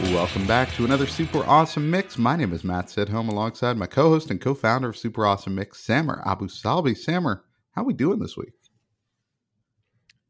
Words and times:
Welcome 0.00 0.46
back 0.46 0.72
to 0.74 0.84
another 0.84 1.08
super 1.08 1.44
awesome 1.44 1.90
mix. 1.90 2.16
My 2.16 2.36
name 2.36 2.52
is 2.52 2.62
Matt 2.62 2.86
Sidholm 2.86 3.28
alongside 3.28 3.76
my 3.76 3.86
co-host 3.86 4.30
and 4.30 4.40
co-founder 4.40 4.90
of 4.90 4.96
Super 4.96 5.26
Awesome 5.26 5.56
Mix, 5.56 5.80
Samer 5.80 6.22
Abu 6.24 6.46
Salbi. 6.46 6.96
Samer, 6.96 7.44
how 7.72 7.82
we 7.82 7.92
doing 7.94 8.20
this 8.20 8.36
week? 8.36 8.52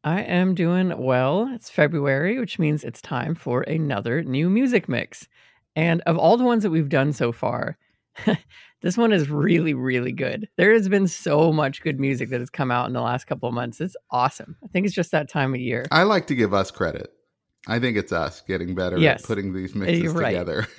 I 0.02 0.22
am 0.22 0.54
doing 0.54 0.98
well. 0.98 1.50
It's 1.52 1.68
February, 1.68 2.38
which 2.38 2.58
means 2.58 2.82
it's 2.82 3.02
time 3.02 3.34
for 3.34 3.60
another 3.60 4.22
new 4.22 4.48
music 4.48 4.88
mix. 4.88 5.28
And 5.76 6.00
of 6.06 6.16
all 6.16 6.38
the 6.38 6.44
ones 6.44 6.62
that 6.62 6.70
we've 6.70 6.88
done 6.88 7.12
so 7.12 7.30
far, 7.30 7.76
this 8.80 8.96
one 8.96 9.12
is 9.12 9.28
really, 9.28 9.74
really 9.74 10.12
good. 10.12 10.48
There 10.56 10.72
has 10.72 10.88
been 10.88 11.06
so 11.06 11.52
much 11.52 11.82
good 11.82 12.00
music 12.00 12.30
that 12.30 12.40
has 12.40 12.48
come 12.48 12.70
out 12.70 12.86
in 12.86 12.94
the 12.94 13.02
last 13.02 13.26
couple 13.26 13.50
of 13.50 13.54
months. 13.54 13.82
It's 13.82 13.96
awesome. 14.10 14.56
I 14.64 14.68
think 14.68 14.86
it's 14.86 14.94
just 14.94 15.10
that 15.10 15.28
time 15.28 15.52
of 15.52 15.60
year. 15.60 15.84
I 15.90 16.04
like 16.04 16.26
to 16.28 16.34
give 16.34 16.54
us 16.54 16.70
credit. 16.70 17.12
I 17.66 17.78
think 17.78 17.96
it's 17.96 18.12
us 18.12 18.40
getting 18.42 18.74
better 18.74 18.98
yes. 18.98 19.22
at 19.22 19.26
putting 19.26 19.52
these 19.52 19.74
mixes 19.74 20.12
right. 20.12 20.30
together. 20.30 20.66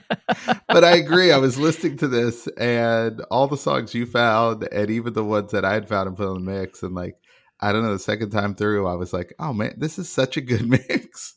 but 0.68 0.84
I 0.84 0.96
agree. 0.96 1.32
I 1.32 1.38
was 1.38 1.58
listening 1.58 1.96
to 1.98 2.08
this 2.08 2.46
and 2.58 3.20
all 3.30 3.48
the 3.48 3.56
songs 3.56 3.94
you 3.94 4.06
found, 4.06 4.68
and 4.72 4.90
even 4.90 5.12
the 5.12 5.24
ones 5.24 5.52
that 5.52 5.64
I 5.64 5.74
had 5.74 5.88
found 5.88 6.08
and 6.08 6.16
put 6.16 6.28
on 6.28 6.44
the 6.44 6.50
mix, 6.50 6.82
and 6.82 6.94
like 6.94 7.16
I 7.60 7.72
don't 7.72 7.82
know, 7.82 7.92
the 7.92 7.98
second 7.98 8.30
time 8.30 8.54
through, 8.54 8.86
I 8.86 8.94
was 8.94 9.12
like, 9.12 9.34
oh 9.38 9.52
man, 9.52 9.74
this 9.76 9.98
is 9.98 10.08
such 10.08 10.36
a 10.36 10.40
good 10.40 10.68
mix. 10.88 11.34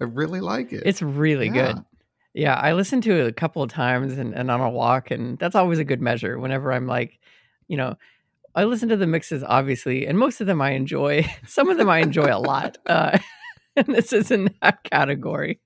I 0.00 0.04
really 0.04 0.40
like 0.40 0.72
it. 0.72 0.82
It's 0.86 1.02
really 1.02 1.46
yeah. 1.46 1.72
good. 1.72 1.84
Yeah, 2.34 2.54
I 2.54 2.72
listened 2.74 3.02
to 3.04 3.12
it 3.12 3.26
a 3.26 3.32
couple 3.32 3.62
of 3.62 3.70
times 3.70 4.16
and, 4.16 4.34
and 4.34 4.50
on 4.50 4.60
a 4.60 4.70
walk, 4.70 5.10
and 5.10 5.38
that's 5.38 5.56
always 5.56 5.78
a 5.78 5.84
good 5.84 6.00
measure. 6.00 6.38
Whenever 6.38 6.72
I'm 6.72 6.86
like, 6.86 7.18
you 7.66 7.76
know, 7.76 7.96
I 8.54 8.64
listen 8.64 8.88
to 8.90 8.96
the 8.96 9.06
mixes, 9.06 9.42
obviously, 9.42 10.06
and 10.06 10.18
most 10.18 10.40
of 10.40 10.46
them 10.46 10.60
I 10.60 10.72
enjoy. 10.72 11.28
Some 11.46 11.68
of 11.68 11.78
them 11.78 11.88
I 11.88 11.98
enjoy 11.98 12.32
a 12.32 12.38
lot. 12.38 12.78
Uh, 12.86 13.18
this 13.86 14.12
is 14.12 14.30
in 14.30 14.54
that 14.62 14.82
category. 14.84 15.60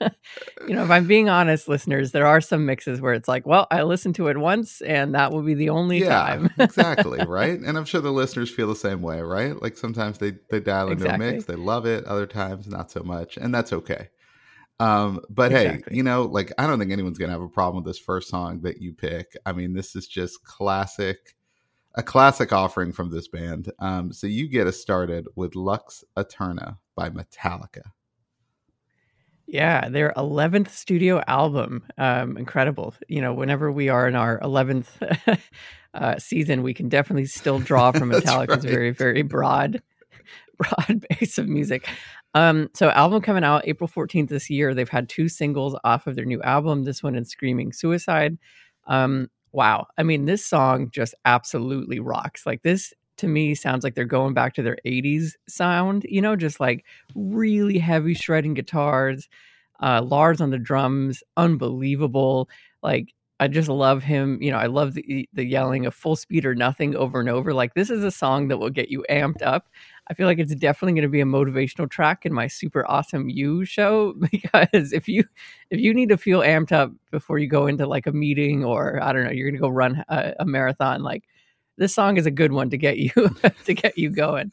you 0.00 0.74
know, 0.74 0.84
if 0.84 0.90
I'm 0.90 1.06
being 1.06 1.28
honest, 1.28 1.68
listeners, 1.68 2.12
there 2.12 2.26
are 2.26 2.40
some 2.40 2.66
mixes 2.66 3.00
where 3.00 3.14
it's 3.14 3.28
like, 3.28 3.46
well, 3.46 3.66
I 3.70 3.82
listened 3.82 4.14
to 4.16 4.28
it 4.28 4.36
once 4.36 4.80
and 4.82 5.14
that 5.14 5.32
will 5.32 5.42
be 5.42 5.54
the 5.54 5.70
only 5.70 6.00
yeah, 6.00 6.08
time. 6.08 6.50
exactly. 6.58 7.24
Right. 7.24 7.58
And 7.58 7.76
I'm 7.76 7.84
sure 7.84 8.00
the 8.00 8.12
listeners 8.12 8.50
feel 8.50 8.68
the 8.68 8.76
same 8.76 9.02
way, 9.02 9.20
right? 9.20 9.60
Like 9.60 9.76
sometimes 9.76 10.18
they, 10.18 10.34
they 10.50 10.60
dial 10.60 10.90
into 10.90 11.04
exactly. 11.04 11.28
a 11.28 11.32
mix, 11.32 11.44
they 11.44 11.56
love 11.56 11.86
it, 11.86 12.04
other 12.04 12.26
times 12.26 12.66
not 12.66 12.90
so 12.90 13.02
much. 13.02 13.36
And 13.36 13.54
that's 13.54 13.72
okay. 13.72 14.08
Um, 14.78 15.20
but 15.30 15.52
exactly. 15.52 15.82
hey, 15.88 15.96
you 15.96 16.02
know, 16.02 16.24
like 16.24 16.52
I 16.58 16.66
don't 16.66 16.78
think 16.78 16.92
anyone's 16.92 17.16
gonna 17.16 17.32
have 17.32 17.40
a 17.40 17.48
problem 17.48 17.82
with 17.82 17.90
this 17.90 17.98
first 17.98 18.28
song 18.28 18.60
that 18.60 18.82
you 18.82 18.92
pick. 18.92 19.32
I 19.46 19.52
mean, 19.52 19.72
this 19.72 19.96
is 19.96 20.06
just 20.06 20.44
classic 20.44 21.35
a 21.96 22.02
classic 22.02 22.52
offering 22.52 22.92
from 22.92 23.10
this 23.10 23.28
band. 23.28 23.72
Um, 23.78 24.12
so 24.12 24.26
you 24.26 24.48
get 24.48 24.66
us 24.66 24.78
started 24.78 25.26
with 25.34 25.56
Lux 25.56 26.04
Eterna 26.16 26.78
by 26.94 27.10
Metallica. 27.10 27.82
Yeah, 29.46 29.88
their 29.88 30.12
11th 30.16 30.70
studio 30.70 31.22
album. 31.26 31.84
Um, 31.96 32.36
incredible. 32.36 32.94
You 33.08 33.20
know, 33.20 33.32
whenever 33.32 33.70
we 33.70 33.88
are 33.88 34.08
in 34.08 34.16
our 34.16 34.40
11th 34.40 35.38
uh, 35.94 36.18
season, 36.18 36.62
we 36.62 36.74
can 36.74 36.88
definitely 36.88 37.26
still 37.26 37.60
draw 37.60 37.92
from 37.92 38.10
Metallica's 38.10 38.64
right. 38.64 38.72
very, 38.72 38.90
very 38.90 39.22
broad, 39.22 39.82
broad 40.58 41.06
base 41.08 41.38
of 41.38 41.48
music. 41.48 41.88
Um, 42.34 42.68
so, 42.74 42.90
album 42.90 43.22
coming 43.22 43.44
out 43.44 43.66
April 43.66 43.88
14th 43.88 44.28
this 44.28 44.50
year. 44.50 44.74
They've 44.74 44.88
had 44.88 45.08
two 45.08 45.28
singles 45.28 45.76
off 45.84 46.06
of 46.06 46.16
their 46.16 46.26
new 46.26 46.42
album. 46.42 46.82
This 46.82 47.02
one 47.02 47.14
and 47.14 47.26
Screaming 47.26 47.72
Suicide. 47.72 48.36
Um, 48.88 49.30
wow. 49.52 49.86
I 49.98 50.02
mean, 50.02 50.24
this 50.26 50.44
song 50.44 50.90
just 50.90 51.14
absolutely 51.24 52.00
rocks. 52.00 52.46
Like 52.46 52.62
this 52.62 52.92
to 53.18 53.28
me 53.28 53.54
sounds 53.54 53.82
like 53.84 53.94
they're 53.94 54.04
going 54.04 54.34
back 54.34 54.54
to 54.54 54.62
their 54.62 54.78
80s 54.84 55.36
sound, 55.48 56.04
you 56.08 56.20
know, 56.20 56.36
just 56.36 56.60
like 56.60 56.84
really 57.14 57.78
heavy 57.78 58.14
shredding 58.14 58.54
guitars. 58.54 59.28
Uh 59.80 60.02
Lars 60.02 60.40
on 60.40 60.50
the 60.50 60.58
drums, 60.58 61.22
unbelievable. 61.36 62.48
Like 62.82 63.14
I 63.38 63.48
just 63.48 63.68
love 63.68 64.02
him. 64.02 64.40
You 64.40 64.50
know, 64.50 64.58
I 64.58 64.66
love 64.66 64.94
the 64.94 65.28
the 65.32 65.44
yelling 65.44 65.84
of 65.84 65.94
full 65.94 66.16
speed 66.16 66.46
or 66.46 66.54
nothing 66.54 66.96
over 66.96 67.20
and 67.20 67.28
over. 67.28 67.52
Like 67.52 67.74
this 67.74 67.90
is 67.90 68.02
a 68.02 68.10
song 68.10 68.48
that 68.48 68.58
will 68.58 68.70
get 68.70 68.88
you 68.88 69.04
amped 69.10 69.42
up. 69.42 69.68
I 70.08 70.14
feel 70.14 70.26
like 70.26 70.38
it's 70.38 70.54
definitely 70.54 70.92
going 70.92 71.02
to 71.02 71.08
be 71.08 71.20
a 71.20 71.24
motivational 71.24 71.90
track 71.90 72.24
in 72.24 72.32
my 72.32 72.46
super 72.46 72.88
awesome 72.88 73.28
you 73.28 73.64
show 73.64 74.14
because 74.30 74.92
if 74.92 75.08
you 75.08 75.24
if 75.70 75.80
you 75.80 75.92
need 75.92 76.08
to 76.08 76.16
feel 76.16 76.40
amped 76.40 76.72
up 76.72 76.92
before 77.10 77.38
you 77.38 77.48
go 77.48 77.66
into 77.66 77.86
like 77.86 78.06
a 78.06 78.12
meeting 78.12 78.64
or 78.64 79.02
I 79.02 79.12
don't 79.12 79.24
know 79.24 79.30
you're 79.30 79.48
going 79.48 79.60
to 79.60 79.60
go 79.60 79.68
run 79.68 80.04
a, 80.08 80.34
a, 80.40 80.44
marathon 80.46 81.02
like 81.02 81.24
this 81.76 81.92
song 81.92 82.16
is 82.16 82.26
a 82.26 82.30
good 82.30 82.52
one 82.52 82.70
to 82.70 82.78
get 82.78 82.98
you 82.98 83.10
to 83.64 83.74
get 83.74 83.98
you 83.98 84.10
going. 84.10 84.52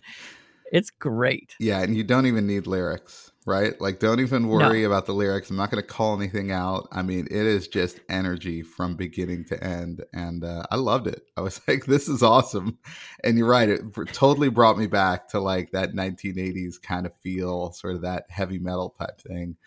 It's 0.74 0.90
great. 0.90 1.56
Yeah, 1.60 1.82
and 1.82 1.96
you 1.96 2.04
don't 2.04 2.26
even 2.26 2.46
need 2.46 2.68
lyrics 2.68 3.32
right? 3.46 3.80
Like, 3.82 4.00
don't 4.00 4.20
even 4.20 4.48
worry 4.48 4.82
no. 4.82 4.88
about 4.88 5.06
the 5.06 5.14
lyrics. 5.14 5.50
I'm 5.50 5.58
not 5.58 5.72
going 5.72 5.82
to 5.82 5.88
call 5.88 6.16
anything 6.16 6.52
out. 6.52 6.88
I 6.92 7.02
mean, 7.02 7.28
it 7.30 7.46
is 7.46 7.68
just 7.68 8.00
energy 8.10 8.62
from 8.62 8.96
beginning 8.96 9.46
to 9.46 9.64
end. 9.64 10.04
And 10.14 10.44
uh, 10.44 10.64
I 10.72 10.76
loved 10.78 11.08
it. 11.08 11.24
I 11.36 11.42
was 11.42 11.60
like, 11.68 11.86
this 11.86 12.08
is 12.08 12.24
awesome. 12.24 12.78
And 13.24 13.38
you're 13.38 13.48
right. 13.48 13.70
It 13.70 13.84
totally 14.14 14.50
brought 14.50 14.78
me 14.78 14.88
back 14.88 15.28
to 15.30 15.40
like 15.40 15.72
that 15.72 15.94
1980s 15.94 16.82
kind 16.82 17.06
of 17.06 17.14
feel, 17.22 17.72
sort 17.74 17.96
of 17.96 18.02
that 18.02 18.26
heavy 18.30 18.60
metal 18.60 18.90
type 18.90 19.20
thing. 19.22 19.58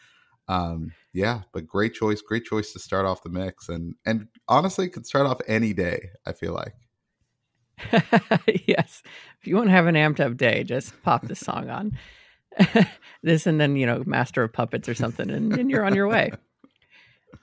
Um, 0.49 0.93
yeah, 1.13 1.43
but 1.53 1.67
great 1.67 1.95
choice. 1.95 2.21
Great 2.23 2.45
choice 2.45 2.73
to 2.73 2.79
start 2.79 3.07
off 3.07 3.23
the 3.23 3.31
mix. 3.31 3.69
And, 3.69 3.95
and 4.05 4.29
honestly, 4.49 4.89
could 4.89 5.07
start 5.07 5.27
off 5.27 5.41
any 5.47 5.73
day, 5.73 6.11
I 6.25 6.33
feel 6.33 6.53
like. 6.53 6.75
yes. 8.67 9.03
If 9.41 9.47
you 9.47 9.57
want 9.57 9.69
to 9.69 9.73
have 9.73 9.87
an 9.87 9.95
amped 9.95 10.21
up 10.21 10.37
day, 10.37 10.65
just 10.65 11.01
pop 11.03 11.27
this 11.27 11.41
song 11.41 11.71
on. 11.71 11.99
this 13.23 13.47
and 13.47 13.61
then 13.61 13.77
you 13.77 13.87
know 13.87 14.03
master 14.07 14.43
of 14.43 14.53
puppets 14.53 14.89
or 14.89 14.95
something 14.95 15.31
and, 15.31 15.53
and 15.55 15.71
you're 15.71 15.85
on 15.85 15.95
your 15.95 16.09
way 16.09 16.33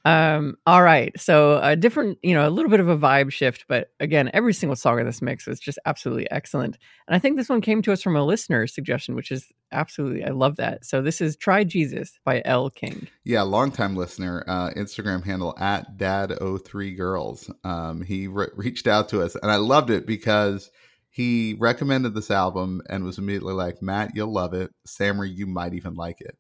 um 0.06 0.58
all 0.66 0.82
right 0.82 1.20
so 1.20 1.60
a 1.62 1.76
different 1.76 2.18
you 2.24 2.34
know 2.34 2.48
a 2.48 2.50
little 2.50 2.72
bit 2.72 2.80
of 2.80 2.90
a 2.90 2.98
vibe 2.98 3.32
shift 3.32 3.66
but 3.68 3.90
again 4.00 4.30
every 4.34 4.54
single 4.54 4.76
song 4.76 5.00
in 5.00 5.06
this 5.06 5.22
mix 5.22 5.46
was 5.46 5.60
just 5.60 5.78
absolutely 5.86 6.30
excellent 6.32 6.78
and 7.08 7.16
i 7.16 7.20
think 7.20 7.38
this 7.38 7.50
one 7.50 7.62
came 7.62 7.82
to 7.82 7.92
us 7.92 8.02
from 8.02 8.16
a 8.16 8.26
listener 8.26 8.66
suggestion 8.66 9.16
which 9.16 9.32
is 9.32 9.52
absolutely 9.74 10.24
i 10.24 10.30
love 10.30 10.56
that. 10.58 10.86
So 10.86 11.02
this 11.02 11.20
is 11.22 11.36
try 11.36 11.64
jesus 11.64 12.20
by 12.24 12.42
Elle 12.46 12.70
King. 12.70 13.08
Yeah 13.24 13.42
longtime 13.42 13.96
listener 13.96 14.44
uh 14.48 14.70
instagram 14.72 15.24
handle 15.24 15.56
at 15.60 15.98
dad03 15.98 16.96
girls. 16.96 17.52
Um 17.64 18.02
he 18.02 18.28
re- 18.28 18.48
reached 18.56 18.88
out 18.88 19.10
to 19.10 19.22
us 19.22 19.36
and 19.36 19.52
i 19.52 19.58
loved 19.58 19.90
it 19.90 20.06
because 20.06 20.72
he 21.14 21.56
recommended 21.60 22.16
this 22.16 22.32
album 22.32 22.82
and 22.90 23.04
was 23.04 23.20
immediately 23.20 23.54
like, 23.54 23.84
Matt, 23.84 24.16
you'll 24.16 24.34
love 24.34 24.56
it. 24.56 24.72
Samer, 24.84 25.24
you 25.24 25.46
might 25.46 25.76
even 25.76 25.94
like 25.94 26.20
it. 26.22 26.36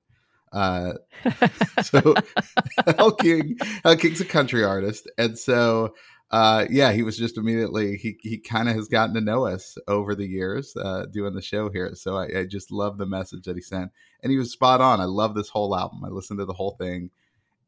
Uh, 0.51 0.93
so 1.83 2.15
Elle 2.97 3.11
King, 3.11 3.55
Elle 3.85 3.97
King's 3.97 4.21
a 4.21 4.25
country 4.25 4.63
artist, 4.63 5.07
and 5.19 5.37
so 5.37 5.93
uh, 6.31 6.65
yeah, 6.69 6.91
he 6.91 7.03
was 7.03 7.17
just 7.17 7.37
immediately 7.37 7.97
he 7.97 8.17
he 8.21 8.37
kind 8.37 8.69
of 8.69 8.75
has 8.75 8.87
gotten 8.87 9.13
to 9.15 9.21
know 9.21 9.45
us 9.45 9.77
over 9.87 10.15
the 10.15 10.25
years 10.25 10.75
uh, 10.75 11.05
doing 11.11 11.33
the 11.33 11.41
show 11.41 11.69
here. 11.69 11.93
So 11.95 12.17
I, 12.17 12.39
I 12.39 12.45
just 12.45 12.71
love 12.71 12.97
the 12.97 13.05
message 13.05 13.43
that 13.43 13.55
he 13.55 13.61
sent, 13.61 13.91
and 14.21 14.31
he 14.31 14.37
was 14.37 14.51
spot 14.51 14.81
on. 14.81 14.99
I 14.99 15.05
love 15.05 15.35
this 15.35 15.49
whole 15.49 15.75
album. 15.75 16.03
I 16.03 16.09
listened 16.09 16.39
to 16.39 16.45
the 16.45 16.53
whole 16.53 16.75
thing, 16.79 17.11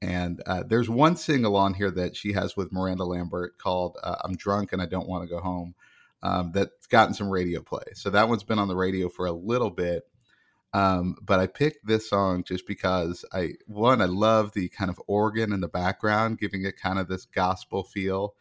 and 0.01 0.41
uh, 0.47 0.63
there's 0.67 0.89
one 0.89 1.15
single 1.15 1.55
on 1.55 1.73
here 1.73 1.91
that 1.91 2.15
she 2.15 2.33
has 2.33 2.57
with 2.57 2.71
Miranda 2.71 3.05
Lambert 3.05 3.57
called 3.57 3.97
uh, 4.03 4.15
"I'm 4.23 4.35
Drunk 4.35 4.73
and 4.73 4.81
I 4.81 4.87
Don't 4.87 5.07
Want 5.07 5.23
to 5.23 5.29
Go 5.29 5.41
Home." 5.41 5.75
um, 6.25 6.51
that's 6.53 6.87
gotten 6.87 7.13
some 7.13 7.29
radio 7.29 7.61
play. 7.61 7.83
So 7.93 8.09
that 8.09 8.27
one's 8.27 8.43
been 8.43 8.57
on 8.57 8.67
the 8.67 8.75
radio 8.75 9.09
for 9.09 9.27
a 9.27 9.31
little 9.31 9.69
bit. 9.69 10.07
Um, 10.73 11.15
but 11.21 11.39
I 11.39 11.45
picked 11.47 11.85
this 11.85 12.09
song 12.09 12.43
just 12.43 12.65
because 12.67 13.23
I 13.31 13.53
one 13.67 14.01
I 14.01 14.05
love 14.05 14.51
the 14.51 14.67
kind 14.69 14.89
of 14.89 14.99
organ 15.07 15.53
in 15.53 15.61
the 15.61 15.67
background, 15.67 16.39
giving 16.39 16.65
it 16.65 16.77
kind 16.77 16.97
of 16.99 17.07
this 17.07 17.25
gospel 17.25 17.83
feel, 17.83 18.33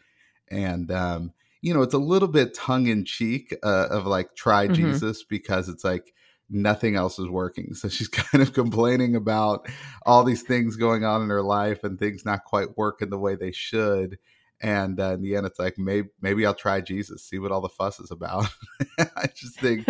and 0.51 0.91
um, 0.91 1.33
you 1.63 1.75
know 1.75 1.83
it's 1.83 1.95
a 1.95 1.99
little 1.99 2.29
bit 2.29 2.55
tongue 2.55 2.87
in 2.87 3.05
cheek 3.05 3.55
uh, 3.63 3.89
of 3.91 4.07
like 4.07 4.35
try 4.35 4.67
mm-hmm. 4.67 4.75
Jesus 4.75 5.23
because 5.23 5.69
it's 5.69 5.85
like 5.85 6.13
nothing 6.51 6.95
else 6.95 7.19
is 7.19 7.29
working. 7.29 7.75
So 7.75 7.89
she's 7.89 8.09
kind 8.09 8.43
of 8.43 8.53
complaining 8.53 9.17
about 9.17 9.69
all 10.05 10.25
these 10.25 10.43
things 10.43 10.77
going 10.77 11.05
on 11.05 11.23
in 11.23 11.31
her 11.31 11.43
life 11.43 11.85
and 11.85 11.99
things 11.99 12.25
not 12.25 12.45
quite 12.45 12.77
working 12.77 13.11
the 13.11 13.19
way 13.19 13.35
they 13.35 13.53
should 13.53 14.19
and 14.61 15.01
uh, 15.01 15.13
in 15.13 15.23
the 15.23 15.37
end 15.37 15.47
it's 15.47 15.59
like 15.59 15.79
maybe 15.79 16.09
maybe 16.21 16.47
i'll 16.47 16.55
try 16.55 16.81
jesus 16.81 17.23
see 17.23 17.39
what 17.39 17.53
all 17.53 17.61
the 17.61 17.69
fuss 17.69 18.01
is 18.01 18.11
about 18.11 18.47
i 18.99 19.27
just 19.35 19.59
think 19.61 19.87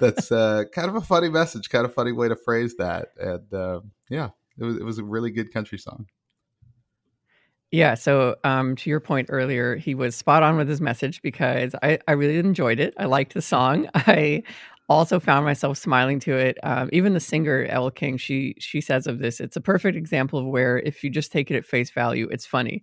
that's 0.00 0.32
uh, 0.32 0.64
kind 0.74 0.88
of 0.88 0.96
a 0.96 1.00
funny 1.00 1.28
message 1.28 1.68
kind 1.68 1.84
of 1.84 1.94
funny 1.94 2.12
way 2.12 2.28
to 2.28 2.36
phrase 2.36 2.74
that 2.76 3.08
and 3.18 3.52
uh, 3.54 3.80
yeah 4.08 4.30
it 4.58 4.64
was, 4.64 4.76
it 4.76 4.84
was 4.84 4.98
a 4.98 5.04
really 5.04 5.30
good 5.30 5.52
country 5.52 5.78
song 5.78 6.06
yeah 7.70 7.94
so 7.94 8.36
um, 8.44 8.76
to 8.76 8.90
your 8.90 9.00
point 9.00 9.28
earlier 9.30 9.76
he 9.76 9.94
was 9.94 10.16
spot 10.16 10.42
on 10.42 10.56
with 10.56 10.68
his 10.68 10.80
message 10.80 11.22
because 11.22 11.74
i, 11.82 11.98
I 12.08 12.12
really 12.12 12.38
enjoyed 12.38 12.80
it 12.80 12.94
i 12.98 13.04
liked 13.06 13.34
the 13.34 13.42
song 13.42 13.88
i 13.94 14.42
also 14.88 15.20
found 15.20 15.44
myself 15.44 15.78
smiling 15.78 16.18
to 16.18 16.34
it. 16.36 16.58
Um, 16.64 16.90
even 16.92 17.14
the 17.14 17.20
singer 17.20 17.64
Elle 17.70 17.92
King, 17.92 18.16
she 18.16 18.56
she 18.58 18.80
says 18.80 19.06
of 19.06 19.20
this, 19.20 19.38
it's 19.38 19.56
a 19.56 19.60
perfect 19.60 19.96
example 19.96 20.40
of 20.40 20.46
where 20.46 20.80
if 20.80 21.04
you 21.04 21.10
just 21.10 21.30
take 21.30 21.48
it 21.48 21.56
at 21.56 21.64
face 21.64 21.90
value, 21.92 22.28
it's 22.32 22.44
funny. 22.44 22.82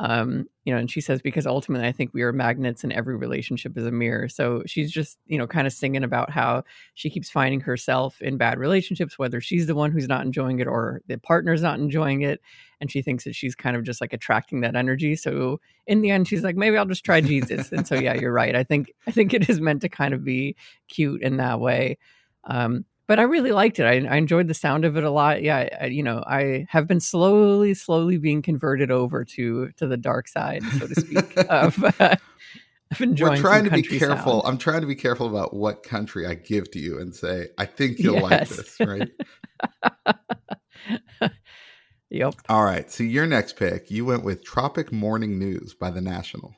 Um, 0.00 0.48
you 0.64 0.72
know, 0.72 0.80
and 0.80 0.90
she 0.90 1.00
says 1.00 1.22
because 1.22 1.46
ultimately 1.46 1.86
I 1.86 1.92
think 1.92 2.12
we 2.12 2.22
are 2.22 2.32
magnets 2.32 2.82
and 2.82 2.92
every 2.92 3.14
relationship 3.16 3.78
is 3.78 3.86
a 3.86 3.92
mirror. 3.92 4.28
So 4.28 4.64
she's 4.66 4.90
just, 4.90 5.18
you 5.26 5.38
know, 5.38 5.46
kind 5.46 5.66
of 5.66 5.72
singing 5.72 6.02
about 6.02 6.30
how 6.30 6.64
she 6.94 7.10
keeps 7.10 7.30
finding 7.30 7.60
herself 7.60 8.20
in 8.20 8.36
bad 8.36 8.58
relationships, 8.58 9.18
whether 9.18 9.40
she's 9.40 9.66
the 9.66 9.74
one 9.74 9.92
who's 9.92 10.08
not 10.08 10.24
enjoying 10.24 10.58
it 10.58 10.66
or 10.66 11.00
the 11.06 11.18
partner's 11.18 11.62
not 11.62 11.78
enjoying 11.78 12.22
it. 12.22 12.40
And 12.80 12.90
she 12.90 13.02
thinks 13.02 13.22
that 13.24 13.36
she's 13.36 13.54
kind 13.54 13.76
of 13.76 13.84
just 13.84 14.00
like 14.00 14.12
attracting 14.12 14.62
that 14.62 14.74
energy. 14.74 15.14
So 15.14 15.60
in 15.86 16.00
the 16.00 16.10
end, 16.10 16.26
she's 16.26 16.42
like, 16.42 16.56
maybe 16.56 16.76
I'll 16.76 16.86
just 16.86 17.04
try 17.04 17.20
Jesus. 17.20 17.70
and 17.70 17.86
so 17.86 17.94
yeah, 17.94 18.14
you're 18.14 18.32
right. 18.32 18.56
I 18.56 18.64
think 18.64 18.92
I 19.06 19.12
think 19.12 19.32
it 19.32 19.48
is 19.48 19.60
meant 19.60 19.82
to 19.82 19.88
kind 19.88 20.12
of 20.12 20.24
be 20.24 20.56
cute 20.88 21.22
in 21.22 21.36
that 21.36 21.60
way. 21.60 21.98
Um, 22.44 22.84
but 23.06 23.18
I 23.18 23.22
really 23.22 23.52
liked 23.52 23.78
it. 23.78 23.84
I, 23.84 24.06
I, 24.06 24.16
enjoyed 24.16 24.48
the 24.48 24.54
sound 24.54 24.84
of 24.84 24.96
it 24.96 25.04
a 25.04 25.10
lot. 25.10 25.42
Yeah, 25.42 25.68
I, 25.80 25.86
you 25.86 26.02
know, 26.02 26.22
I 26.26 26.66
have 26.70 26.86
been 26.86 27.00
slowly, 27.00 27.74
slowly 27.74 28.18
being 28.18 28.42
converted 28.42 28.90
over 28.90 29.24
to 29.24 29.70
to 29.76 29.86
the 29.86 29.96
dark 29.96 30.28
side, 30.28 30.62
so 30.78 30.86
to 30.86 30.94
speak. 30.94 31.36
of, 31.48 31.82
uh, 32.00 32.16
of 32.90 33.00
enjoying. 33.00 33.32
We're 33.32 33.40
trying 33.40 33.64
to 33.64 33.70
be 33.70 33.82
careful. 33.82 34.42
Sound. 34.42 34.44
I'm 34.46 34.58
trying 34.58 34.80
to 34.80 34.86
be 34.86 34.94
careful 34.94 35.26
about 35.26 35.54
what 35.54 35.82
country 35.82 36.26
I 36.26 36.34
give 36.34 36.70
to 36.72 36.78
you 36.78 36.98
and 36.98 37.14
say, 37.14 37.48
I 37.58 37.66
think 37.66 37.98
you'll 37.98 38.20
yes. 38.20 38.30
like 38.30 38.48
this, 38.48 38.76
right? 38.80 39.10
yep. 42.10 42.34
All 42.48 42.64
right. 42.64 42.90
So 42.90 43.04
your 43.04 43.26
next 43.26 43.56
pick, 43.56 43.90
you 43.90 44.04
went 44.04 44.24
with 44.24 44.44
Tropic 44.44 44.92
Morning 44.92 45.38
News 45.38 45.74
by 45.74 45.90
the 45.90 46.00
National. 46.00 46.54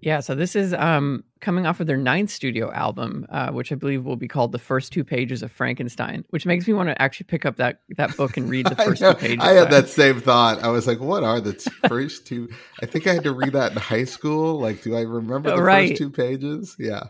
Yeah, 0.00 0.20
so 0.20 0.34
this 0.34 0.54
is 0.54 0.74
um, 0.74 1.24
coming 1.40 1.66
off 1.66 1.80
of 1.80 1.88
their 1.88 1.96
ninth 1.96 2.30
studio 2.30 2.70
album, 2.72 3.26
uh, 3.30 3.50
which 3.50 3.72
I 3.72 3.74
believe 3.74 4.04
will 4.04 4.16
be 4.16 4.28
called 4.28 4.52
"The 4.52 4.58
First 4.58 4.92
Two 4.92 5.02
Pages 5.02 5.42
of 5.42 5.50
Frankenstein," 5.50 6.24
which 6.30 6.46
makes 6.46 6.68
me 6.68 6.74
want 6.74 6.88
to 6.88 7.02
actually 7.02 7.24
pick 7.24 7.44
up 7.44 7.56
that 7.56 7.80
that 7.96 8.16
book 8.16 8.36
and 8.36 8.48
read 8.48 8.66
the 8.70 8.76
first 8.76 9.02
two 9.02 9.14
pages. 9.14 9.38
I 9.40 9.54
had 9.54 9.70
that 9.70 9.88
same 9.88 10.20
thought. 10.20 10.62
I 10.62 10.68
was 10.68 10.86
like, 10.86 11.00
"What 11.00 11.24
are 11.24 11.40
the 11.40 11.54
t- 11.54 11.70
first 11.88 12.26
two? 12.26 12.48
I 12.80 12.86
think 12.86 13.08
I 13.08 13.14
had 13.14 13.24
to 13.24 13.32
read 13.32 13.54
that 13.54 13.72
in 13.72 13.78
high 13.78 14.04
school. 14.04 14.60
Like, 14.60 14.82
do 14.82 14.96
I 14.96 15.00
remember 15.00 15.50
the 15.50 15.62
right. 15.62 15.88
first 15.90 15.98
two 15.98 16.10
pages? 16.10 16.76
Yeah. 16.78 17.04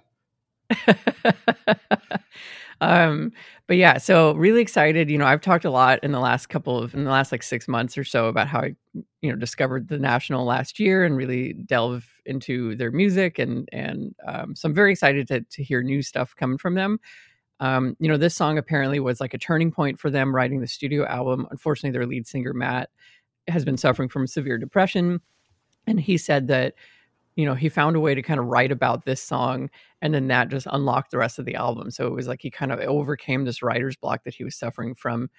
um 2.81 3.33
but 3.67 3.77
yeah 3.77 3.99
so 3.99 4.35
really 4.35 4.61
excited 4.61 5.11
you 5.11 5.19
know 5.19 5.27
i've 5.27 5.41
talked 5.41 5.65
a 5.65 5.71
lot 5.71 5.99
in 6.05 6.13
the 6.13 6.21
last 6.21 6.47
couple 6.49 6.79
of 6.79 6.95
in 6.95 7.05
the 7.05 7.11
last 7.11 7.33
like 7.33 7.43
six 7.43 7.67
months 7.67 7.99
or 7.99 8.05
so 8.05 8.27
about 8.29 8.47
how 8.47 8.61
i 8.61 8.75
you 9.21 9.31
know 9.31 9.37
discovered 9.37 9.89
the 9.89 9.99
national 9.99 10.45
last 10.45 10.79
year 10.79 11.05
and 11.05 11.17
really 11.17 11.55
delve 11.55 12.07
into 12.27 12.77
their 12.77 12.93
music 12.93 13.39
and 13.39 13.69
and 13.73 14.15
um, 14.27 14.55
so 14.55 14.69
i'm 14.69 14.75
very 14.75 14.93
excited 14.93 15.27
to, 15.27 15.41
to 15.51 15.63
hear 15.63 15.83
new 15.83 16.03
stuff 16.03 16.35
coming 16.37 16.59
from 16.59 16.75
them. 16.75 16.99
Um, 17.61 17.97
you 17.99 18.09
know 18.09 18.17
this 18.17 18.37
song 18.37 18.59
apparently 18.59 19.01
was 19.01 19.21
like 19.21 19.35
a 19.35 19.39
turning 19.39 19.73
point 19.73 19.99
for 19.99 20.11
them 20.11 20.35
writing 20.35 20.61
the 20.61 20.69
studio 20.69 21.05
album. 21.07 21.47
Unfortunately 21.51 21.91
their 21.97 22.07
lead 22.07 22.27
singer 22.27 22.55
matt 22.55 22.91
has 23.49 23.65
been 23.65 23.77
suffering 23.79 24.09
from 24.09 24.27
severe 24.27 24.59
depression 24.59 25.21
and 25.87 26.01
he 26.01 26.19
said 26.19 26.49
that 26.49 26.75
you 27.39 27.47
know, 27.47 27.55
he 27.55 27.69
found 27.69 27.95
a 27.95 28.01
way 28.01 28.17
to 28.17 28.21
kind 28.21 28.41
of 28.41 28.47
write 28.47 28.73
about 28.73 29.05
this 29.05 29.23
song 29.23 29.71
and 30.03 30.13
then 30.13 30.27
that 30.27 30.49
just 30.49 30.67
unlocked 30.73 31.13
the 31.13 31.19
rest 31.19 31.39
of 31.39 31.45
the 31.45 31.55
album. 31.55 31.89
So 31.89 32.09
it 32.09 32.13
was 32.13 32.27
like 32.27 32.43
he 32.43 32.51
kind 32.51 32.73
of 32.73 32.81
overcame 32.81 33.45
this 33.45 33.63
writer's 33.63 33.95
block 33.95 34.25
that 34.25 34.35
he 34.35 34.43
was 34.43 34.57
suffering 34.57 34.97
from. 34.97 35.31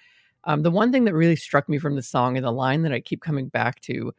Um, 0.44 0.62
the 0.62 0.70
one 0.70 0.92
thing 0.92 1.04
that 1.04 1.12
really 1.12 1.36
struck 1.36 1.68
me 1.68 1.76
from 1.78 1.96
the 1.96 2.02
song 2.02 2.38
and 2.38 2.46
the 2.46 2.52
line 2.52 2.80
that 2.82 2.92
I 2.94 3.00
keep 3.00 3.20
coming 3.20 3.48
back 3.48 3.80
to 3.82 4.14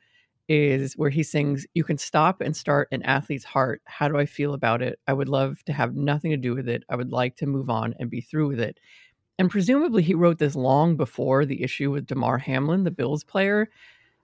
is 0.48 0.94
where 0.96 1.10
he 1.10 1.24
sings, 1.24 1.66
You 1.74 1.84
can 1.84 1.98
stop 1.98 2.40
and 2.40 2.56
start 2.56 2.88
an 2.92 3.02
athlete's 3.02 3.46
heart. 3.46 3.82
How 3.86 4.08
do 4.08 4.16
I 4.16 4.28
feel 4.28 4.54
about 4.54 4.84
it? 4.84 5.00
I 5.08 5.14
would 5.14 5.30
love 5.30 5.64
to 5.66 5.74
have 5.74 5.96
nothing 5.96 6.30
to 6.30 6.38
do 6.38 6.54
with 6.54 6.70
it. 6.70 6.84
I 6.88 6.96
would 6.96 7.12
like 7.12 7.36
to 7.38 7.48
move 7.48 7.72
on 7.72 7.96
and 7.98 8.12
be 8.12 8.22
through 8.22 8.50
with 8.50 8.60
it. 8.60 8.80
And 9.40 9.50
presumably 9.50 10.04
he 10.04 10.14
wrote 10.14 10.38
this 10.38 10.56
long 10.56 10.98
before 10.98 11.46
the 11.48 11.64
issue 11.64 11.90
with 11.90 12.06
Damar 12.06 12.38
Hamlin, 12.38 12.84
the 12.84 12.92
Bills 12.92 13.24
player. 13.24 13.70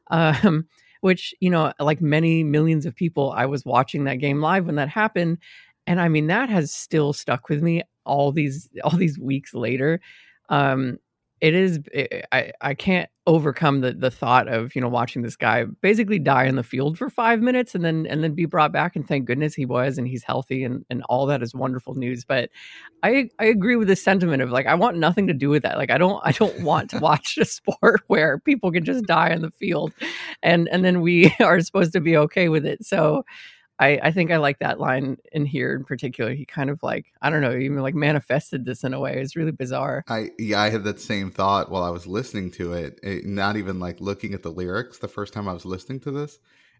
Um, 0.09 0.69
which, 1.01 1.33
you 1.39 1.49
know, 1.49 1.73
like 1.79 2.01
many 2.01 2.43
millions 2.43 2.85
of 2.85 2.95
people, 2.95 3.31
I 3.31 3.45
was 3.45 3.65
watching 3.65 4.05
that 4.05 4.15
game 4.15 4.41
live 4.41 4.65
when 4.65 4.75
that 4.75 4.89
happened. 4.89 5.37
And 5.85 6.01
I 6.01 6.09
mean, 6.09 6.27
that 6.27 6.49
has 6.49 6.73
still 6.73 7.13
stuck 7.13 7.49
with 7.49 7.61
me 7.61 7.83
all 8.05 8.31
these 8.31 8.69
all 8.83 8.97
these 8.97 9.19
weeks 9.19 9.53
later. 9.53 10.01
Um, 10.49 10.97
it 11.41 11.53
is 11.53 11.79
it, 11.93 12.07
eh, 12.11 12.21
I, 12.31 12.51
I 12.61 12.73
can't 12.73 13.09
overcome 13.27 13.81
the 13.81 13.91
the 13.93 14.09
thought 14.09 14.47
of 14.47 14.73
you 14.73 14.81
know 14.81 14.87
watching 14.87 15.21
this 15.21 15.35
guy 15.35 15.65
basically 15.81 16.17
die 16.17 16.45
in 16.45 16.55
the 16.55 16.63
field 16.63 16.97
for 16.97 17.09
five 17.09 17.41
minutes 17.41 17.75
and 17.75 17.83
then 17.83 18.07
and 18.07 18.23
then 18.23 18.33
be 18.33 18.45
brought 18.45 18.71
back 18.71 18.95
and 18.95 19.05
thank 19.05 19.25
goodness 19.25 19.53
he 19.53 19.65
was 19.65 19.97
and 19.97 20.07
he's 20.07 20.23
healthy 20.23 20.63
and 20.63 20.85
and 20.89 21.03
all 21.09 21.25
that 21.25 21.43
is 21.43 21.53
wonderful 21.53 21.93
news. 21.93 22.23
But 22.23 22.49
i 23.03 23.29
i 23.37 23.45
agree 23.45 23.75
with 23.75 23.89
the 23.89 23.97
sentiment 23.97 24.41
of 24.41 24.49
like 24.49 24.65
i 24.65 24.73
want 24.73 24.97
nothing 24.97 25.27
to 25.27 25.33
do 25.33 25.49
with 25.49 25.61
that. 25.63 25.77
Like 25.77 25.91
i 25.91 25.97
don't 25.97 26.21
i 26.23 26.31
don't 26.31 26.63
want 26.63 26.89
to 26.91 26.99
watch 27.01 27.37
a 27.37 27.45
sport 27.45 28.01
where 28.07 28.39
people 28.39 28.71
can 28.71 28.85
just 28.85 29.05
die 29.05 29.29
in 29.29 29.41
the 29.41 29.51
field 29.51 29.93
and 30.41 30.69
and 30.71 30.85
then 30.85 31.01
we 31.01 31.35
are 31.41 31.59
supposed 31.61 31.91
to 31.93 31.99
be 31.99 32.15
okay 32.17 32.47
with 32.49 32.65
it. 32.65 32.85
So 32.85 33.25
I, 33.79 33.99
I 34.01 34.11
think 34.11 34.31
I 34.31 34.37
like 34.37 34.59
that 34.59 34.79
line 34.79 35.17
in 35.31 35.45
here 35.45 35.75
in 35.75 35.83
particular. 35.83 36.33
He 36.33 36.45
kind 36.45 36.69
of 36.69 36.81
like 36.81 37.05
I 37.21 37.29
don't 37.29 37.41
know, 37.41 37.55
even 37.55 37.81
like 37.81 37.95
manifested 37.95 38.65
this 38.65 38.83
in 38.83 38.93
a 38.93 38.99
way. 38.99 39.19
It's 39.19 39.35
really 39.35 39.51
bizarre. 39.51 40.03
I 40.07 40.31
yeah, 40.39 40.61
I 40.61 40.69
had 40.69 40.83
that 40.85 40.99
same 40.99 41.31
thought 41.31 41.69
while 41.69 41.83
I 41.83 41.89
was 41.89 42.07
listening 42.07 42.51
to 42.51 42.73
it. 42.73 42.99
it. 43.03 43.25
Not 43.25 43.55
even 43.55 43.79
like 43.79 43.99
looking 43.99 44.33
at 44.33 44.43
the 44.43 44.51
lyrics 44.51 44.97
the 44.97 45.07
first 45.07 45.33
time 45.33 45.47
I 45.47 45.53
was 45.53 45.65
listening 45.65 45.99
to 46.01 46.11
this, 46.11 46.39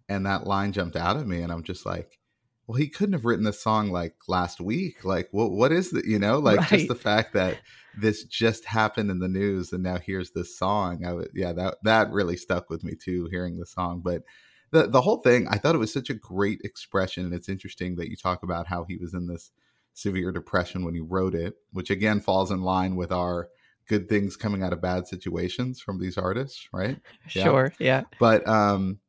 and 0.10 0.26
that 0.26 0.48
line 0.48 0.72
jumped 0.72 0.96
out 0.96 1.18
at 1.18 1.28
me, 1.28 1.42
and 1.42 1.52
I'm 1.52 1.64
just 1.64 1.86
like, 1.86 2.20
well, 2.66 2.78
he 2.78 2.90
couldn't 2.90 3.14
have 3.14 3.26
written 3.26 3.46
this 3.46 3.62
song 3.62 3.92
like 3.92 4.16
last 4.28 4.60
week. 4.60 5.06
Like, 5.06 5.30
what 5.32 5.52
what 5.52 5.72
is 5.72 5.92
that? 5.92 6.06
You 6.06 6.18
know, 6.18 6.40
like 6.40 6.60
right. 6.60 6.70
just 6.70 6.88
the 6.88 6.96
fact 6.96 7.34
that 7.34 7.60
this 8.00 8.24
just 8.24 8.66
happened 8.66 9.12
in 9.12 9.20
the 9.20 9.28
news, 9.28 9.72
and 9.72 9.84
now 9.84 9.98
here's 9.98 10.32
this 10.32 10.58
song. 10.58 11.06
I 11.06 11.14
would 11.14 11.30
yeah, 11.36 11.54
that 11.54 11.78
that 11.84 12.12
really 12.12 12.38
stuck 12.38 12.72
with 12.72 12.84
me 12.84 12.94
too, 12.96 13.28
hearing 13.30 13.60
the 13.60 13.68
song, 13.68 14.02
but 14.04 14.24
the 14.72 14.88
the 14.88 15.02
whole 15.02 15.18
thing, 15.18 15.48
I 15.50 15.58
thought 15.58 15.76
it 15.76 15.80
was 15.80 15.94
such 15.94 16.10
a 16.10 16.14
great 16.14 16.62
expression, 16.64 17.26
and 17.26 17.34
it's 17.34 17.50
interesting 17.50 17.96
that 17.96 18.10
you 18.10 18.16
talk 18.16 18.44
about 18.44 18.68
how 18.68 18.84
he 18.84 18.98
was 18.98 19.14
in 19.14 19.28
this 19.28 19.52
severe 19.94 20.32
depression 20.32 20.86
when 20.86 20.94
he 20.94 21.00
wrote 21.02 21.34
it, 21.34 21.56
which 21.72 21.90
again 21.90 22.20
falls 22.20 22.52
in 22.52 22.62
line 22.62 22.96
with 22.96 23.12
our 23.12 23.50
good 23.88 24.10
things 24.10 24.36
coming 24.36 24.62
out 24.62 24.74
of 24.74 24.82
bad 24.82 25.08
situations 25.08 25.80
from 25.80 26.00
these 26.00 26.18
artists, 26.18 26.68
right? 26.74 27.00
Sure, 27.28 27.74
yeah. 27.80 28.04
But 28.20 28.48
um 28.48 29.00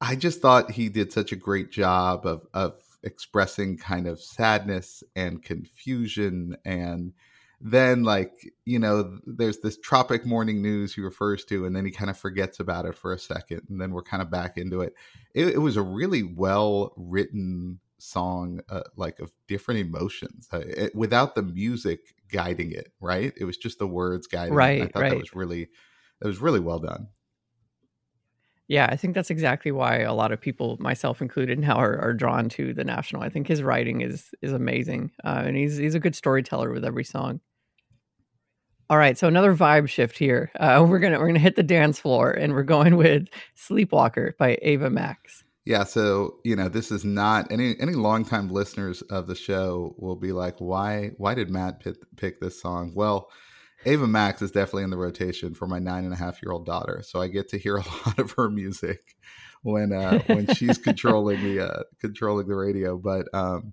I 0.00 0.14
just 0.14 0.42
thought 0.42 0.72
he 0.72 0.88
did 0.88 1.12
such 1.12 1.32
a 1.32 1.36
great 1.36 1.70
job 1.70 2.26
of 2.26 2.46
of 2.52 2.80
expressing 3.02 3.78
kind 3.78 4.06
of 4.06 4.20
sadness 4.20 5.02
and 5.14 5.42
confusion 5.42 6.56
and 6.64 7.12
then 7.60 8.02
like 8.04 8.32
you 8.64 8.78
know 8.78 9.18
there's 9.26 9.58
this 9.58 9.78
tropic 9.78 10.26
morning 10.26 10.60
news 10.60 10.94
he 10.94 11.00
refers 11.00 11.44
to 11.44 11.64
and 11.64 11.74
then 11.74 11.84
he 11.84 11.90
kind 11.90 12.10
of 12.10 12.18
forgets 12.18 12.60
about 12.60 12.84
it 12.84 12.94
for 12.94 13.12
a 13.12 13.18
second 13.18 13.62
and 13.68 13.80
then 13.80 13.92
we're 13.92 14.02
kind 14.02 14.22
of 14.22 14.30
back 14.30 14.58
into 14.58 14.82
it 14.82 14.94
it, 15.34 15.48
it 15.48 15.58
was 15.58 15.76
a 15.76 15.82
really 15.82 16.22
well 16.22 16.92
written 16.96 17.80
song 17.98 18.60
uh, 18.68 18.82
like 18.96 19.18
of 19.20 19.32
different 19.48 19.80
emotions 19.80 20.48
uh, 20.52 20.58
it, 20.58 20.94
without 20.94 21.34
the 21.34 21.42
music 21.42 22.00
guiding 22.30 22.72
it 22.72 22.92
right 23.00 23.32
it 23.38 23.44
was 23.44 23.56
just 23.56 23.78
the 23.78 23.86
words 23.86 24.26
guiding 24.26 24.54
right 24.54 24.80
it. 24.80 24.82
i 24.82 24.86
thought 24.88 25.02
right. 25.02 25.10
that 25.10 25.18
was 25.18 25.34
really 25.34 25.68
that 26.20 26.28
was 26.28 26.40
really 26.40 26.60
well 26.60 26.78
done 26.78 27.08
yeah, 28.68 28.88
I 28.90 28.96
think 28.96 29.14
that's 29.14 29.30
exactly 29.30 29.70
why 29.70 29.98
a 29.98 30.12
lot 30.14 30.32
of 30.32 30.40
people, 30.40 30.76
myself 30.80 31.22
included, 31.22 31.58
now 31.60 31.76
are, 31.76 31.98
are 31.98 32.12
drawn 32.12 32.48
to 32.50 32.74
the 32.74 32.84
National. 32.84 33.22
I 33.22 33.28
think 33.28 33.46
his 33.46 33.62
writing 33.62 34.00
is 34.00 34.30
is 34.42 34.52
amazing, 34.52 35.12
uh, 35.24 35.42
and 35.46 35.56
he's 35.56 35.76
he's 35.76 35.94
a 35.94 36.00
good 36.00 36.16
storyteller 36.16 36.72
with 36.72 36.84
every 36.84 37.04
song. 37.04 37.40
All 38.88 38.98
right, 38.98 39.18
so 39.18 39.26
another 39.26 39.54
vibe 39.54 39.88
shift 39.88 40.16
here. 40.16 40.50
Uh, 40.58 40.84
we're 40.88 40.98
gonna 40.98 41.18
we're 41.18 41.28
gonna 41.28 41.38
hit 41.38 41.56
the 41.56 41.62
dance 41.62 41.98
floor, 41.98 42.30
and 42.30 42.52
we're 42.52 42.62
going 42.62 42.96
with 42.96 43.28
"Sleepwalker" 43.56 44.36
by 44.38 44.58
Ava 44.62 44.90
Max. 44.90 45.44
Yeah, 45.64 45.82
so 45.82 46.36
you 46.44 46.54
know 46.54 46.68
this 46.68 46.92
is 46.92 47.04
not 47.04 47.50
any 47.50 47.74
any 47.80 47.94
longtime 47.94 48.48
listeners 48.48 49.02
of 49.02 49.26
the 49.26 49.34
show 49.34 49.94
will 49.98 50.16
be 50.16 50.32
like, 50.32 50.56
why 50.58 51.10
why 51.18 51.34
did 51.34 51.50
Matt 51.50 51.80
pick, 51.80 51.96
pick 52.16 52.40
this 52.40 52.60
song? 52.60 52.92
Well, 52.94 53.28
Ava 53.86 54.06
Max 54.06 54.42
is 54.42 54.50
definitely 54.50 54.82
in 54.82 54.90
the 54.90 54.98
rotation 54.98 55.54
for 55.54 55.66
my 55.66 55.78
nine 55.78 56.04
and 56.04 56.12
a 56.12 56.16
half 56.16 56.42
year 56.42 56.52
old 56.52 56.66
daughter, 56.66 57.02
so 57.04 57.20
I 57.20 57.28
get 57.28 57.48
to 57.50 57.58
hear 57.58 57.76
a 57.76 57.84
lot 58.06 58.18
of 58.18 58.32
her 58.32 58.50
music 58.50 59.16
when 59.62 59.92
uh, 59.92 60.18
when 60.26 60.52
she's 60.54 60.78
controlling 60.78 61.42
the 61.42 61.60
uh, 61.60 61.82
controlling 62.00 62.48
the 62.48 62.56
radio. 62.56 62.98
But 62.98 63.26
um, 63.32 63.72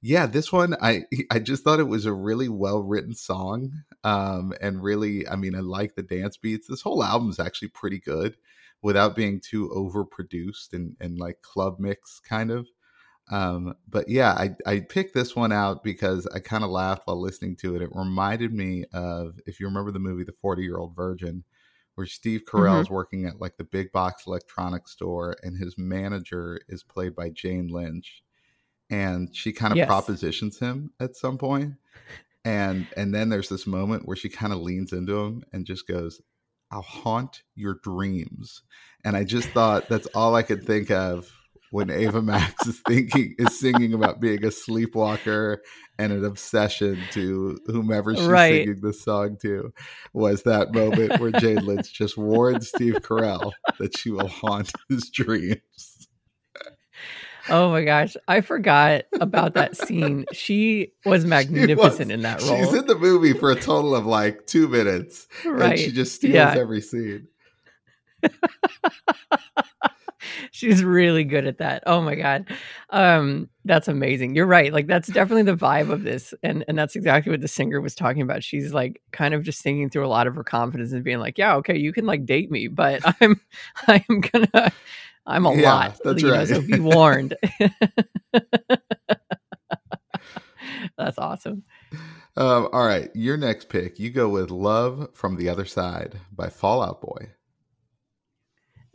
yeah, 0.00 0.26
this 0.26 0.52
one 0.52 0.76
I 0.80 1.04
I 1.30 1.40
just 1.40 1.64
thought 1.64 1.80
it 1.80 1.88
was 1.88 2.06
a 2.06 2.12
really 2.12 2.48
well 2.48 2.82
written 2.82 3.14
song, 3.14 3.72
um, 4.04 4.54
and 4.60 4.82
really 4.82 5.28
I 5.28 5.36
mean 5.36 5.54
I 5.54 5.60
like 5.60 5.94
the 5.96 6.02
dance 6.02 6.36
beats. 6.36 6.68
This 6.68 6.82
whole 6.82 7.02
album 7.02 7.30
is 7.30 7.40
actually 7.40 7.68
pretty 7.68 7.98
good, 7.98 8.36
without 8.82 9.16
being 9.16 9.40
too 9.40 9.68
overproduced 9.74 10.72
and, 10.72 10.96
and 11.00 11.18
like 11.18 11.42
club 11.42 11.76
mix 11.78 12.20
kind 12.20 12.50
of. 12.50 12.68
Um, 13.30 13.74
but 13.88 14.08
yeah, 14.08 14.32
I, 14.32 14.56
I 14.66 14.80
picked 14.80 15.14
this 15.14 15.36
one 15.36 15.52
out 15.52 15.84
because 15.84 16.26
I 16.28 16.38
kind 16.38 16.64
of 16.64 16.70
laughed 16.70 17.02
while 17.04 17.20
listening 17.20 17.56
to 17.56 17.76
it. 17.76 17.82
It 17.82 17.90
reminded 17.92 18.52
me 18.52 18.84
of, 18.92 19.38
if 19.46 19.60
you 19.60 19.66
remember 19.66 19.90
the 19.90 19.98
movie 19.98 20.24
The 20.24 20.32
40 20.32 20.62
Year 20.62 20.78
Old 20.78 20.96
Virgin, 20.96 21.44
where 21.94 22.06
Steve 22.06 22.42
Carell 22.46 22.80
is 22.80 22.86
mm-hmm. 22.86 22.94
working 22.94 23.24
at 23.26 23.40
like 23.40 23.56
the 23.56 23.64
big 23.64 23.90
box 23.92 24.26
electronics 24.26 24.92
store 24.92 25.36
and 25.42 25.56
his 25.56 25.76
manager 25.76 26.60
is 26.68 26.84
played 26.84 27.14
by 27.14 27.28
Jane 27.28 27.68
Lynch. 27.68 28.22
And 28.88 29.34
she 29.34 29.52
kind 29.52 29.72
of 29.72 29.78
yes. 29.78 29.88
propositions 29.88 30.58
him 30.58 30.92
at 31.00 31.16
some 31.16 31.36
point. 31.36 31.74
And 32.44 32.86
and 32.96 33.12
then 33.12 33.28
there's 33.28 33.48
this 33.48 33.66
moment 33.66 34.06
where 34.06 34.16
she 34.16 34.28
kind 34.28 34.52
of 34.52 34.60
leans 34.60 34.92
into 34.92 35.18
him 35.18 35.42
and 35.52 35.66
just 35.66 35.86
goes, 35.86 36.22
I'll 36.70 36.82
haunt 36.82 37.42
your 37.56 37.80
dreams. 37.82 38.62
And 39.04 39.16
I 39.16 39.24
just 39.24 39.48
thought 39.50 39.88
that's 39.88 40.06
all 40.14 40.34
I 40.34 40.42
could 40.42 40.64
think 40.64 40.90
of 40.90 41.30
when 41.70 41.90
Ava 41.90 42.22
Max 42.22 42.66
is 42.66 42.80
thinking 42.86 43.34
is 43.38 43.58
singing 43.58 43.92
about 43.94 44.20
being 44.20 44.44
a 44.44 44.50
sleepwalker 44.50 45.62
and 45.98 46.12
an 46.12 46.24
obsession 46.24 46.98
to 47.12 47.58
whomever 47.66 48.14
she's 48.14 48.26
right. 48.26 48.64
singing 48.64 48.80
the 48.80 48.92
song 48.92 49.36
to 49.42 49.72
was 50.12 50.42
that 50.44 50.72
moment 50.72 51.20
where 51.20 51.32
Jane 51.32 51.64
Lynch 51.64 51.92
just 51.92 52.16
warned 52.16 52.64
Steve 52.64 53.00
Carell 53.02 53.52
that 53.78 53.96
she 53.98 54.10
will 54.10 54.28
haunt 54.28 54.72
his 54.88 55.10
dreams. 55.10 56.08
Oh 57.50 57.70
my 57.70 57.82
gosh, 57.82 58.14
I 58.26 58.42
forgot 58.42 59.04
about 59.20 59.54
that 59.54 59.76
scene. 59.76 60.26
She 60.32 60.92
was 61.04 61.24
magnificent 61.26 61.76
she 61.76 61.98
was, 61.98 62.10
in 62.10 62.22
that 62.22 62.42
role. 62.42 62.58
She's 62.58 62.74
in 62.74 62.86
the 62.86 62.94
movie 62.94 63.32
for 63.32 63.50
a 63.50 63.56
total 63.56 63.94
of 63.94 64.06
like 64.06 64.46
two 64.46 64.68
minutes, 64.68 65.26
right? 65.44 65.70
And 65.70 65.78
she 65.78 65.90
just 65.90 66.14
steals 66.14 66.34
yeah. 66.34 66.54
every 66.56 66.80
scene. 66.80 67.28
she's 70.50 70.84
really 70.84 71.24
good 71.24 71.46
at 71.46 71.58
that. 71.58 71.82
Oh 71.86 72.00
my 72.00 72.14
god. 72.14 72.46
Um 72.90 73.48
that's 73.64 73.88
amazing. 73.88 74.34
You're 74.34 74.46
right. 74.46 74.72
Like 74.72 74.86
that's 74.86 75.08
definitely 75.08 75.42
the 75.42 75.56
vibe 75.56 75.90
of 75.90 76.02
this 76.02 76.34
and 76.42 76.64
and 76.68 76.78
that's 76.78 76.96
exactly 76.96 77.30
what 77.30 77.40
the 77.40 77.48
singer 77.48 77.80
was 77.80 77.94
talking 77.94 78.22
about. 78.22 78.42
She's 78.42 78.72
like 78.72 79.00
kind 79.12 79.34
of 79.34 79.42
just 79.42 79.60
singing 79.60 79.90
through 79.90 80.06
a 80.06 80.08
lot 80.08 80.26
of 80.26 80.34
her 80.34 80.44
confidence 80.44 80.92
and 80.92 81.04
being 81.04 81.20
like, 81.20 81.38
"Yeah, 81.38 81.56
okay, 81.56 81.76
you 81.76 81.92
can 81.92 82.06
like 82.06 82.26
date 82.26 82.50
me, 82.50 82.68
but 82.68 83.02
I'm 83.20 83.40
I'm 83.86 84.02
going 84.08 84.46
to 84.46 84.72
I'm 85.26 85.46
a 85.46 85.54
yeah, 85.54 85.74
lot. 85.74 85.98
That's 86.02 86.22
you 86.22 86.32
right. 86.32 86.48
Know, 86.48 86.60
so 86.60 86.66
be 86.66 86.80
warned." 86.80 87.34
that's 90.96 91.18
awesome. 91.18 91.64
Um, 92.36 92.68
all 92.72 92.86
right, 92.86 93.10
your 93.14 93.36
next 93.36 93.68
pick. 93.68 93.98
You 93.98 94.10
go 94.10 94.28
with 94.28 94.50
"Love 94.50 95.10
from 95.12 95.36
the 95.36 95.50
Other 95.50 95.66
Side" 95.66 96.18
by 96.32 96.48
Fall 96.48 96.82
Out 96.82 97.02
Boy. 97.02 97.32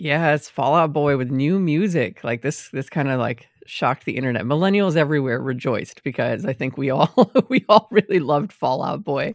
Yeah, 0.04 0.34
it's 0.34 0.50
Fall 0.50 0.76
Out 0.76 0.92
Boy 0.92 1.16
with 1.16 1.32
new 1.32 1.58
music. 1.62 2.26
Like 2.26 2.42
this, 2.42 2.68
this 2.72 2.90
kind 2.90 3.08
of 3.08 3.22
like 3.22 3.48
shocked 3.66 4.04
the 4.04 4.18
internet. 4.18 4.44
Millennials 4.44 4.98
everywhere 4.98 5.40
rejoiced 5.40 6.04
because 6.04 6.44
I 6.44 6.52
think 6.52 6.78
we 6.78 6.90
all 6.90 7.32
we 7.48 7.64
all 7.70 7.88
really 7.90 8.20
loved 8.20 8.52
Fall 8.52 8.84
Out 8.84 9.06
Boy 9.06 9.34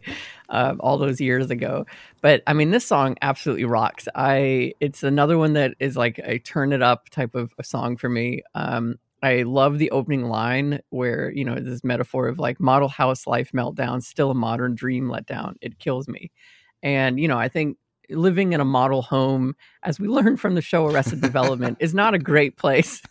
uh, 0.49 0.75
all 0.79 0.99
those 0.99 1.19
years 1.19 1.49
ago. 1.49 1.87
But 2.21 2.43
I 2.45 2.53
mean, 2.53 2.69
this 2.69 2.85
song 2.85 3.17
absolutely 3.23 3.65
rocks. 3.65 4.07
I 4.13 4.73
it's 4.79 5.01
another 5.01 5.39
one 5.39 5.53
that 5.53 5.73
is 5.79 5.97
like 5.97 6.19
a 6.23 6.37
turn 6.37 6.71
it 6.71 6.83
up 6.83 7.09
type 7.09 7.33
of 7.33 7.51
a 7.57 7.63
song 7.63 7.97
for 7.97 8.07
me. 8.07 8.43
Um, 8.53 8.99
I 9.23 9.41
love 9.41 9.79
the 9.79 9.89
opening 9.89 10.25
line 10.25 10.81
where 10.91 11.31
you 11.31 11.45
know 11.45 11.55
this 11.55 11.83
metaphor 11.83 12.27
of 12.27 12.37
like 12.37 12.59
model 12.59 12.89
house 12.89 13.25
life 13.25 13.53
meltdown, 13.53 14.03
still 14.03 14.29
a 14.29 14.35
modern 14.35 14.75
dream 14.75 15.09
let 15.09 15.25
down. 15.25 15.55
It 15.61 15.79
kills 15.79 16.07
me, 16.07 16.29
and 16.83 17.19
you 17.19 17.27
know 17.27 17.39
I 17.39 17.47
think 17.49 17.77
living 18.09 18.53
in 18.53 18.59
a 18.59 18.65
model 18.65 19.01
home, 19.01 19.55
as 19.83 19.99
we 19.99 20.07
learned 20.09 20.39
from 20.39 20.55
the 20.55 20.61
show 20.61 20.85
Arrested 20.87 21.21
Development, 21.21 21.77
is 21.79 21.93
not 21.93 22.13
a 22.13 22.19
great 22.19 22.57
place. 22.57 23.01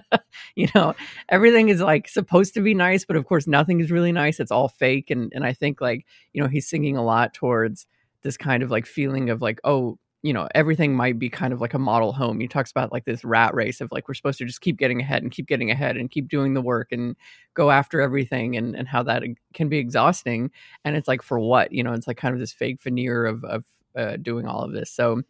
you 0.54 0.68
know, 0.74 0.94
everything 1.28 1.68
is 1.68 1.80
like 1.80 2.08
supposed 2.08 2.54
to 2.54 2.60
be 2.60 2.74
nice, 2.74 3.04
but 3.04 3.16
of 3.16 3.26
course, 3.26 3.46
nothing 3.46 3.80
is 3.80 3.90
really 3.90 4.12
nice. 4.12 4.40
It's 4.40 4.52
all 4.52 4.68
fake. 4.68 5.10
And 5.10 5.32
and 5.34 5.44
I 5.44 5.52
think 5.52 5.80
like 5.80 6.06
you 6.32 6.42
know 6.42 6.48
he's 6.48 6.68
singing 6.68 6.96
a 6.96 7.04
lot 7.04 7.34
towards 7.34 7.86
this 8.22 8.36
kind 8.36 8.62
of 8.62 8.70
like 8.70 8.86
feeling 8.86 9.30
of 9.30 9.40
like 9.40 9.60
oh 9.64 9.98
you 10.24 10.32
know 10.32 10.48
everything 10.54 10.96
might 10.96 11.18
be 11.18 11.28
kind 11.28 11.52
of 11.52 11.60
like 11.60 11.74
a 11.74 11.78
model 11.78 12.12
home 12.12 12.40
he 12.40 12.48
talks 12.48 12.70
about 12.70 12.90
like 12.90 13.04
this 13.04 13.24
rat 13.24 13.54
race 13.54 13.82
of 13.82 13.92
like 13.92 14.08
we're 14.08 14.14
supposed 14.14 14.38
to 14.38 14.46
just 14.46 14.62
keep 14.62 14.78
getting 14.78 15.00
ahead 15.00 15.22
and 15.22 15.30
keep 15.30 15.46
getting 15.46 15.70
ahead 15.70 15.98
and 15.98 16.10
keep 16.10 16.28
doing 16.28 16.54
the 16.54 16.62
work 16.62 16.90
and 16.90 17.14
go 17.52 17.70
after 17.70 18.00
everything 18.00 18.56
and 18.56 18.74
and 18.74 18.88
how 18.88 19.02
that 19.02 19.22
can 19.52 19.68
be 19.68 19.76
exhausting 19.76 20.50
and 20.84 20.96
it's 20.96 21.06
like 21.06 21.22
for 21.22 21.38
what 21.38 21.70
you 21.70 21.84
know 21.84 21.92
it's 21.92 22.08
like 22.08 22.16
kind 22.16 22.32
of 22.32 22.40
this 22.40 22.54
fake 22.54 22.80
veneer 22.82 23.26
of 23.26 23.44
of 23.44 23.64
uh, 23.96 24.16
doing 24.16 24.46
all 24.46 24.62
of 24.62 24.72
this. 24.72 24.90
So 24.90 25.22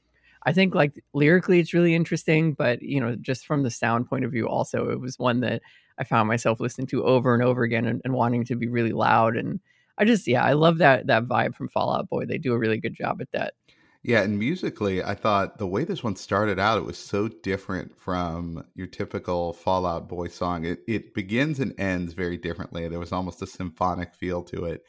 I 0.44 0.52
think 0.52 0.74
like 0.74 1.02
lyrically 1.12 1.58
it's 1.58 1.74
really 1.74 1.94
interesting, 1.94 2.52
but 2.52 2.82
you 2.82 3.00
know, 3.00 3.16
just 3.16 3.46
from 3.46 3.62
the 3.62 3.70
sound 3.70 4.08
point 4.08 4.24
of 4.24 4.32
view, 4.32 4.48
also 4.48 4.90
it 4.90 5.00
was 5.00 5.18
one 5.18 5.40
that 5.40 5.62
I 5.98 6.04
found 6.04 6.28
myself 6.28 6.60
listening 6.60 6.86
to 6.88 7.04
over 7.04 7.34
and 7.34 7.42
over 7.42 7.62
again 7.62 7.86
and, 7.86 8.00
and 8.04 8.12
wanting 8.12 8.44
to 8.46 8.56
be 8.56 8.68
really 8.68 8.92
loud. 8.92 9.36
And 9.36 9.60
I 9.96 10.04
just 10.04 10.26
yeah, 10.26 10.44
I 10.44 10.52
love 10.52 10.78
that 10.78 11.06
that 11.06 11.24
vibe 11.24 11.54
from 11.54 11.68
Fall 11.68 11.94
Out 11.94 12.08
Boy. 12.08 12.26
They 12.26 12.38
do 12.38 12.52
a 12.52 12.58
really 12.58 12.78
good 12.78 12.94
job 12.94 13.20
at 13.20 13.30
that. 13.32 13.54
Yeah, 14.02 14.20
and 14.20 14.38
musically, 14.38 15.02
I 15.02 15.14
thought 15.14 15.56
the 15.56 15.66
way 15.66 15.84
this 15.84 16.04
one 16.04 16.14
started 16.16 16.58
out, 16.58 16.76
it 16.76 16.84
was 16.84 16.98
so 16.98 17.26
different 17.26 17.96
from 17.98 18.62
your 18.74 18.86
typical 18.86 19.54
Fall 19.54 19.86
Out 19.86 20.10
Boy 20.10 20.28
song. 20.28 20.66
It 20.66 20.80
it 20.86 21.14
begins 21.14 21.58
and 21.58 21.78
ends 21.80 22.12
very 22.12 22.36
differently. 22.36 22.86
There 22.86 22.98
was 22.98 23.12
almost 23.12 23.40
a 23.40 23.46
symphonic 23.46 24.14
feel 24.14 24.42
to 24.44 24.66
it, 24.66 24.82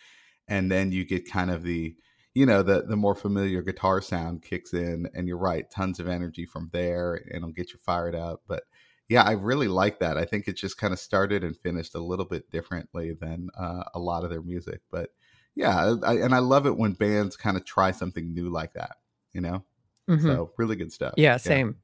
and 0.50 0.70
then 0.70 0.92
you 0.92 1.06
get 1.06 1.32
kind 1.32 1.50
of 1.50 1.64
the 1.64 1.96
you 2.36 2.46
know 2.46 2.62
the 2.62 2.84
the 2.84 2.96
more 2.96 3.16
familiar 3.16 3.64
guitar 3.64 4.02
sound 4.02 4.44
kicks 4.44 4.74
in 4.74 5.08
and 5.16 5.28
you're 5.28 5.38
right 5.38 5.72
tons 5.72 6.00
of 6.00 6.08
energy 6.08 6.46
from 6.46 6.70
there 6.72 7.16
and 7.16 7.38
it'll 7.38 7.52
get 7.52 7.72
you 7.74 7.80
fired 7.80 8.14
up 8.14 8.42
but 8.48 8.64
yeah 9.10 9.24
i 9.24 9.32
really 9.32 9.68
like 9.68 10.00
that. 10.00 10.18
I 10.18 10.26
think 10.26 10.48
it 10.48 10.58
just 10.58 10.78
kind 10.78 10.94
of 10.94 11.00
started 11.00 11.44
and 11.44 11.58
finished 11.58 11.96
a 11.96 12.00
little 12.00 12.26
bit 12.26 12.52
differently 12.52 13.14
than 13.14 13.50
uh, 13.58 13.86
a 13.96 14.00
lot 14.00 14.24
of 14.24 14.30
their 14.30 14.44
music 14.44 14.82
but 14.92 15.10
yeah 15.56 15.96
I, 16.04 16.16
and 16.16 16.36
i 16.36 16.40
love 16.40 16.68
it 16.68 16.78
when 16.78 16.94
bands 16.94 17.36
kind 17.38 17.58
of 17.58 17.66
try 17.66 17.92
something 17.92 18.34
new 18.34 18.50
like 18.50 18.74
that 18.74 18.98
you 19.34 19.42
know? 19.42 19.64
Mm-hmm. 20.10 20.28
so 20.28 20.52
really 20.58 20.76
good 20.76 20.92
stuff. 20.92 21.16
Yeah. 21.18 21.38
same 21.38 21.78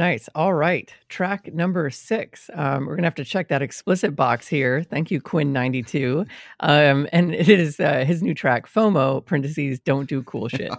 Nice. 0.00 0.30
All 0.34 0.54
right. 0.54 0.90
Track 1.10 1.52
number 1.52 1.90
six. 1.90 2.48
Um, 2.54 2.86
we're 2.86 2.94
going 2.94 3.02
to 3.02 3.06
have 3.08 3.14
to 3.16 3.24
check 3.24 3.48
that 3.48 3.60
explicit 3.60 4.16
box 4.16 4.48
here. 4.48 4.82
Thank 4.82 5.10
you, 5.10 5.20
Quinn 5.20 5.52
XCII. 5.52 6.24
Um, 6.60 7.06
and 7.12 7.34
it 7.34 7.50
is 7.50 7.78
uh, 7.78 8.06
his 8.06 8.22
new 8.22 8.32
track, 8.32 8.66
FOMO, 8.66 9.22
parentheses, 9.26 9.78
don't 9.78 10.08
do 10.08 10.22
cool 10.22 10.48
shit. 10.56 10.72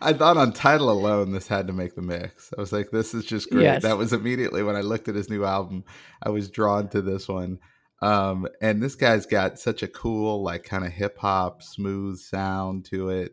I 0.00 0.14
thought 0.14 0.38
on 0.38 0.54
title 0.54 0.90
alone, 0.90 1.32
this 1.32 1.46
had 1.46 1.66
to 1.66 1.74
make 1.74 1.94
the 1.94 2.00
mix. 2.00 2.50
I 2.56 2.60
was 2.62 2.72
like, 2.72 2.90
this 2.90 3.12
is 3.12 3.26
just 3.26 3.50
great. 3.50 3.64
Yes. 3.64 3.82
That 3.82 3.98
was 3.98 4.14
immediately 4.14 4.62
when 4.62 4.76
I 4.76 4.80
looked 4.80 5.08
at 5.08 5.14
his 5.14 5.28
new 5.28 5.44
album, 5.44 5.84
I 6.22 6.30
was 6.30 6.48
drawn 6.48 6.88
to 6.88 7.02
this 7.02 7.28
one. 7.28 7.58
Um, 8.00 8.48
and 8.62 8.82
this 8.82 8.94
guy's 8.94 9.26
got 9.26 9.58
such 9.58 9.82
a 9.82 9.88
cool, 9.88 10.42
like, 10.42 10.64
kind 10.64 10.86
of 10.86 10.92
hip 10.92 11.18
hop, 11.18 11.62
smooth 11.62 12.18
sound 12.18 12.86
to 12.86 13.10
it. 13.10 13.32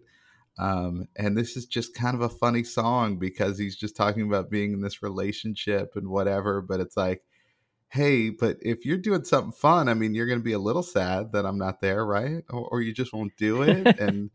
Um, 0.57 1.07
and 1.15 1.37
this 1.37 1.57
is 1.57 1.65
just 1.65 1.93
kind 1.93 2.15
of 2.15 2.21
a 2.21 2.29
funny 2.29 2.63
song 2.63 3.17
because 3.17 3.57
he's 3.57 3.75
just 3.75 3.95
talking 3.95 4.23
about 4.23 4.49
being 4.49 4.73
in 4.73 4.81
this 4.81 5.03
relationship 5.03 5.93
and 5.95 6.07
whatever. 6.07 6.61
But 6.61 6.79
it's 6.79 6.95
like, 6.95 7.23
hey, 7.89 8.29
but 8.29 8.57
if 8.61 8.85
you're 8.85 8.97
doing 8.97 9.23
something 9.23 9.51
fun, 9.51 9.89
I 9.89 9.93
mean, 9.93 10.13
you're 10.13 10.27
going 10.27 10.39
to 10.39 10.43
be 10.43 10.53
a 10.53 10.59
little 10.59 10.83
sad 10.83 11.31
that 11.33 11.45
I'm 11.45 11.57
not 11.57 11.81
there, 11.81 12.05
right? 12.05 12.43
Or, 12.49 12.67
or 12.69 12.81
you 12.81 12.93
just 12.93 13.13
won't 13.13 13.35
do 13.37 13.63
it. 13.63 13.99
and 13.99 14.29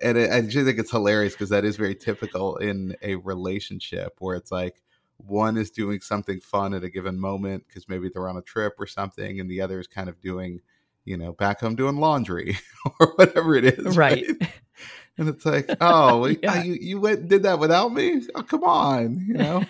and 0.00 0.18
it, 0.18 0.30
I 0.30 0.40
just 0.42 0.66
think 0.66 0.78
it's 0.78 0.90
hilarious 0.90 1.34
because 1.34 1.50
that 1.50 1.64
is 1.64 1.76
very 1.76 1.94
typical 1.94 2.56
in 2.56 2.96
a 3.02 3.16
relationship 3.16 4.14
where 4.18 4.36
it's 4.36 4.50
like 4.50 4.82
one 5.18 5.56
is 5.56 5.70
doing 5.70 6.00
something 6.00 6.40
fun 6.40 6.74
at 6.74 6.84
a 6.84 6.90
given 6.90 7.18
moment 7.20 7.64
because 7.68 7.88
maybe 7.88 8.08
they're 8.12 8.28
on 8.28 8.36
a 8.36 8.42
trip 8.42 8.74
or 8.78 8.86
something, 8.86 9.40
and 9.40 9.50
the 9.50 9.60
other 9.60 9.78
is 9.78 9.86
kind 9.86 10.08
of 10.08 10.20
doing, 10.20 10.60
you 11.04 11.16
know, 11.16 11.32
back 11.32 11.60
home 11.60 11.76
doing 11.76 11.96
laundry 11.96 12.56
or 13.00 13.12
whatever 13.16 13.54
it 13.54 13.64
is, 13.64 13.96
right? 13.96 14.26
right? 14.40 14.50
and 15.18 15.28
it's 15.28 15.44
like, 15.44 15.68
oh, 15.80 16.26
yeah. 16.42 16.62
you 16.62 16.74
you 16.74 17.00
went 17.00 17.28
did 17.28 17.44
that 17.44 17.58
without 17.58 17.92
me? 17.92 18.22
Oh, 18.34 18.42
come 18.42 18.64
on, 18.64 19.24
you 19.26 19.34
know. 19.34 19.64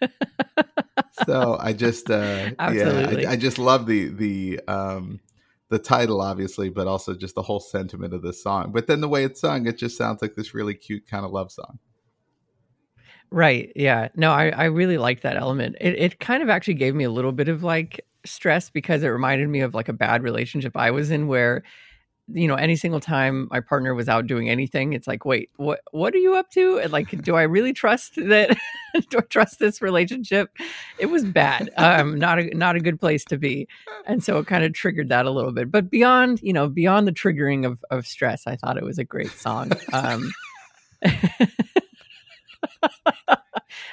so 1.26 1.56
I 1.58 1.72
just, 1.72 2.10
uh, 2.10 2.50
yeah, 2.58 3.06
I, 3.08 3.32
I, 3.32 3.36
just 3.36 3.58
love 3.58 3.86
the 3.86 4.08
the 4.08 4.60
um 4.68 5.20
the 5.70 5.78
title, 5.78 6.20
obviously, 6.20 6.68
but 6.68 6.86
also 6.86 7.14
just 7.14 7.34
the 7.34 7.42
whole 7.42 7.60
sentiment 7.60 8.14
of 8.14 8.22
the 8.22 8.32
song. 8.32 8.72
But 8.72 8.86
then 8.86 9.00
the 9.00 9.08
way 9.08 9.24
it's 9.24 9.40
sung, 9.40 9.66
it 9.66 9.78
just 9.78 9.96
sounds 9.96 10.22
like 10.22 10.34
this 10.34 10.54
really 10.54 10.74
cute 10.74 11.06
kind 11.06 11.24
of 11.24 11.32
love 11.32 11.50
song. 11.50 11.78
Right. 13.30 13.72
Yeah. 13.74 14.08
No, 14.14 14.30
I, 14.30 14.50
I 14.50 14.64
really 14.64 14.98
like 14.98 15.22
that 15.22 15.36
element. 15.36 15.76
It, 15.80 15.98
it 15.98 16.20
kind 16.20 16.42
of 16.42 16.48
actually 16.48 16.74
gave 16.74 16.94
me 16.94 17.04
a 17.04 17.10
little 17.10 17.32
bit 17.32 17.48
of 17.48 17.64
like 17.64 18.00
stress 18.24 18.70
because 18.70 19.02
it 19.02 19.08
reminded 19.08 19.48
me 19.48 19.60
of 19.60 19.74
like 19.74 19.88
a 19.88 19.92
bad 19.92 20.22
relationship 20.22 20.76
I 20.76 20.92
was 20.92 21.10
in 21.10 21.26
where 21.26 21.64
you 22.32 22.48
know 22.48 22.54
any 22.54 22.74
single 22.74 23.00
time 23.00 23.48
my 23.50 23.60
partner 23.60 23.94
was 23.94 24.08
out 24.08 24.26
doing 24.26 24.48
anything 24.48 24.94
it's 24.94 25.06
like 25.06 25.24
wait 25.26 25.50
what 25.56 25.80
what 25.92 26.14
are 26.14 26.18
you 26.18 26.34
up 26.34 26.50
to 26.50 26.78
and 26.78 26.90
like 26.92 27.10
do 27.22 27.36
i 27.36 27.42
really 27.42 27.72
trust 27.72 28.14
that 28.16 28.56
do 29.10 29.18
i 29.18 29.20
trust 29.22 29.58
this 29.58 29.82
relationship 29.82 30.50
it 30.98 31.06
was 31.06 31.24
bad 31.24 31.70
um 31.76 32.18
not 32.18 32.38
a 32.38 32.46
not 32.56 32.76
a 32.76 32.80
good 32.80 32.98
place 32.98 33.24
to 33.24 33.36
be 33.36 33.68
and 34.06 34.24
so 34.24 34.38
it 34.38 34.46
kind 34.46 34.64
of 34.64 34.72
triggered 34.72 35.10
that 35.10 35.26
a 35.26 35.30
little 35.30 35.52
bit 35.52 35.70
but 35.70 35.90
beyond 35.90 36.40
you 36.42 36.52
know 36.52 36.68
beyond 36.68 37.06
the 37.06 37.12
triggering 37.12 37.66
of 37.66 37.84
of 37.90 38.06
stress 38.06 38.46
i 38.46 38.56
thought 38.56 38.78
it 38.78 38.84
was 38.84 38.98
a 38.98 39.04
great 39.04 39.30
song 39.32 39.70
um 39.92 40.32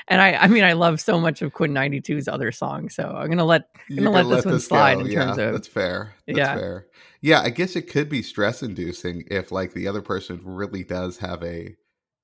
and 0.08 0.22
I, 0.22 0.34
I 0.34 0.48
mean, 0.48 0.64
I 0.64 0.74
love 0.74 1.00
so 1.00 1.20
much 1.20 1.42
of 1.42 1.54
Quinn 1.54 1.74
XCII's 1.74 2.28
other 2.28 2.52
songs, 2.52 2.96
so 2.96 3.04
I'm 3.04 3.30
gonna 3.30 3.46
let, 3.46 3.70
I'm 3.90 3.98
gonna 3.98 4.12
let, 4.12 4.26
let 4.26 4.36
this 4.38 4.46
one 4.46 4.60
slide 4.60 4.96
go. 4.96 5.02
in 5.02 5.12
yeah, 5.12 5.26
terms 5.26 5.38
of. 5.38 5.54
That's 5.54 5.68
fair. 5.68 6.16
That's 6.28 6.38
yeah. 6.38 6.56
fair. 6.56 6.88
Yeah, 7.22 7.42
I 7.42 7.52
guess 7.52 7.76
it 7.76 7.90
could 7.90 8.10
be 8.10 8.24
stress 8.24 8.64
inducing 8.64 9.26
if 9.30 9.52
like 9.52 9.74
the 9.74 9.88
other 9.88 10.02
person 10.02 10.42
really 10.44 10.84
does 10.84 11.18
have 11.18 11.44
a 11.44 11.76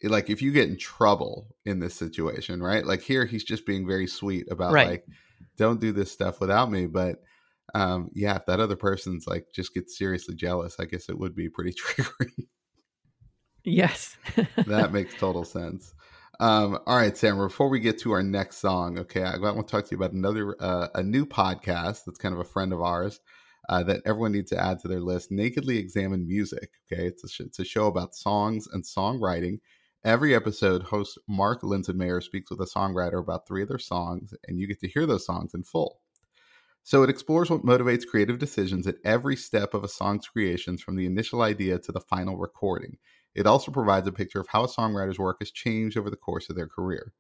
like 0.04 0.30
if 0.30 0.42
you 0.42 0.52
get 0.52 0.70
in 0.70 0.78
trouble 0.78 1.56
in 1.66 1.80
this 1.80 1.96
situation, 1.96 2.62
right? 2.62 2.86
Like 2.86 3.02
here 3.02 3.26
he's 3.26 3.44
just 3.44 3.66
being 3.66 3.88
very 3.88 4.08
sweet 4.08 4.48
about 4.50 4.74
right. 4.74 4.88
like 4.88 5.06
don't 5.56 5.80
do 5.80 5.92
this 5.92 6.12
stuff 6.12 6.40
without 6.40 6.72
me, 6.72 6.88
but 6.88 7.20
um 7.76 8.10
yeah, 8.14 8.36
if 8.38 8.46
that 8.48 8.60
other 8.60 8.76
person's 8.76 9.28
like 9.28 9.46
just 9.54 9.74
gets 9.74 9.98
seriously 9.98 10.36
jealous, 10.36 10.78
I 10.80 10.86
guess 10.86 11.10
it 11.10 11.20
would 11.20 11.36
be 11.36 11.50
pretty 11.50 11.74
triggering. 11.88 12.48
Yes. 13.64 14.18
that 14.66 14.94
makes 14.94 15.14
total 15.20 15.44
sense. 15.44 15.94
Um, 16.40 16.78
all 16.86 16.98
right, 16.98 17.18
Sam. 17.18 17.38
Before 17.38 17.68
we 17.68 17.80
get 17.80 18.00
to 18.02 18.12
our 18.12 18.22
next 18.22 18.58
song, 18.58 19.00
okay, 19.00 19.24
I 19.24 19.38
want 19.38 19.68
to 19.68 19.72
talk 19.72 19.86
to 19.86 19.92
you 19.92 19.98
about 19.98 20.14
another 20.14 20.56
uh, 20.60 20.88
a 20.94 21.02
new 21.02 21.26
podcast 21.26 22.06
that's 22.06 22.20
kind 22.20 22.34
of 22.34 22.40
a 22.40 22.46
friend 22.46 22.72
of 22.74 22.82
ours 22.82 23.20
uh, 23.70 23.84
that 23.84 24.02
everyone 24.06 24.32
needs 24.32 24.50
to 24.52 24.60
add 24.60 24.80
to 24.80 24.88
their 24.88 25.00
list. 25.00 25.32
Nakedly 25.32 25.78
Examined 25.78 26.28
Music. 26.28 26.72
Okay, 26.92 27.08
it's 27.08 27.24
a, 27.40 27.44
it's 27.44 27.60
a 27.60 27.66
show 27.66 27.88
about 27.88 28.16
songs 28.16 28.68
and 28.72 28.84
songwriting. 28.84 29.60
Every 30.04 30.34
episode, 30.34 30.84
host 30.84 31.18
Mark 31.28 31.64
Linsenmayer 31.64 32.24
speaks 32.24 32.50
with 32.50 32.62
a 32.62 32.66
songwriter 32.66 33.20
about 33.20 33.48
three 33.48 33.62
of 33.62 33.68
their 33.68 33.80
songs, 33.80 34.34
and 34.48 34.60
you 34.60 34.68
get 34.68 34.80
to 34.82 34.88
hear 34.88 35.06
those 35.06 35.26
songs 35.26 35.54
in 35.54 35.64
full. 35.64 36.00
So 36.84 37.04
it 37.04 37.10
explores 37.10 37.50
what 37.50 37.66
motivates 37.66 38.08
creative 38.08 38.40
decisions 38.40 38.88
at 38.88 38.96
every 39.04 39.36
step 39.36 39.74
of 39.74 39.84
a 39.84 39.90
song's 39.90 40.28
creations, 40.28 40.82
from 40.82 40.96
the 40.96 41.06
initial 41.06 41.42
idea 41.42 41.80
to 41.80 41.92
the 41.92 42.00
final 42.00 42.38
recording. 42.38 42.98
It 43.36 43.46
also 43.46 43.72
provides 43.72 44.08
a 44.08 44.14
picture 44.14 44.40
of 44.40 44.48
how 44.48 44.64
a 44.64 44.70
songwriter's 44.70 45.20
work 45.20 45.38
has 45.40 45.52
changed 45.52 45.98
over 45.98 46.10
the 46.10 46.16
course 46.16 46.50
of 46.50 46.56
their 46.56 46.68
career. 46.68 47.12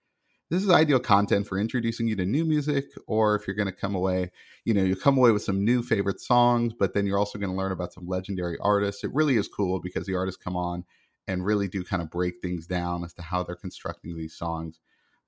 This 0.50 0.63
is 0.63 0.70
ideal 0.70 1.00
content 1.00 1.46
for 1.46 1.60
introducing 1.60 2.08
you 2.08 2.16
to 2.16 2.25
new 2.25 2.46
music, 2.46 2.86
or 3.06 3.36
if 3.36 3.46
you're 3.46 3.56
going 3.56 3.68
to 3.68 3.74
come 3.74 3.96
away, 3.96 4.32
you 4.63 4.74
know, 4.74 4.84
you 4.84 4.96
come 4.96 5.18
away 5.18 5.32
with 5.32 5.44
some 5.44 5.66
new 5.66 5.84
favorite 5.84 6.22
songs, 6.22 6.74
but 6.74 6.94
then 6.94 7.06
you're 7.06 7.20
also 7.20 7.38
going 7.38 7.51
to 7.51 7.58
learn 7.58 7.74
about 7.74 7.92
some 7.92 8.08
legendary 8.08 8.58
artists. 8.62 9.04
It 9.04 9.13
really 9.13 9.36
is 9.36 9.50
cool 9.50 9.82
because 9.82 10.06
the 10.06 10.16
artists 10.16 10.42
come 10.42 10.56
on 10.56 10.86
and 11.27 11.46
really 11.46 11.68
do 11.68 11.84
kind 11.84 12.01
of 12.01 12.10
break 12.10 12.36
things 12.42 12.66
down 12.66 13.04
as 13.04 13.13
to 13.16 13.22
how 13.22 13.44
they're 13.44 13.58
constructing 13.58 14.16
these 14.16 14.38
songs. 14.38 14.80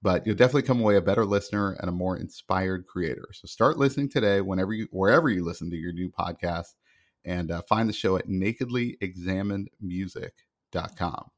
But 0.02 0.26
you'll 0.26 0.38
definitely 0.38 0.62
come 0.62 0.80
away 0.80 0.96
a 0.96 1.02
better 1.02 1.26
listener 1.26 1.76
and 1.82 1.90
a 1.90 1.94
more 1.94 2.16
inspired 2.16 2.88
creator. 2.88 3.28
So 3.34 3.46
start 3.48 3.78
listening 3.78 4.08
today, 4.08 4.40
whenever 4.40 4.72
you, 4.72 4.88
wherever 4.92 5.30
you 5.30 5.44
listen 5.44 5.70
to 5.72 5.76
your 5.76 5.92
new 5.92 6.10
podcast, 6.10 6.76
and 7.26 7.52
uh, 7.52 7.62
find 7.64 7.90
the 7.90 7.94
show 7.94 8.16
at 8.16 8.30
Nakedly 8.30 8.98
Examined 9.02 9.70
Music 9.82 10.34
com. 10.96 11.30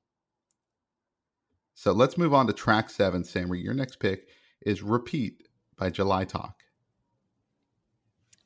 So 1.73 1.91
let's 1.91 2.17
move 2.17 2.33
on 2.33 2.47
to 2.47 2.53
track 2.53 2.89
seven, 2.89 3.23
Sam. 3.23 3.53
Your 3.55 3.73
next 3.73 3.99
pick 3.99 4.27
is 4.65 4.81
Repeat 4.81 5.47
by 5.77 5.89
July 5.89 6.25
Talk. 6.25 6.61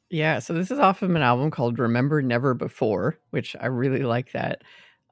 Yeah, 0.09 0.39
so 0.39 0.53
this 0.53 0.71
is 0.71 0.79
off 0.79 1.01
of 1.01 1.09
an 1.09 1.21
album 1.21 1.51
called 1.51 1.79
Remember 1.79 2.21
Never 2.21 2.53
Before, 2.53 3.17
which 3.31 3.55
I 3.59 3.65
really 3.65 4.03
like 4.03 4.31
that. 4.33 4.61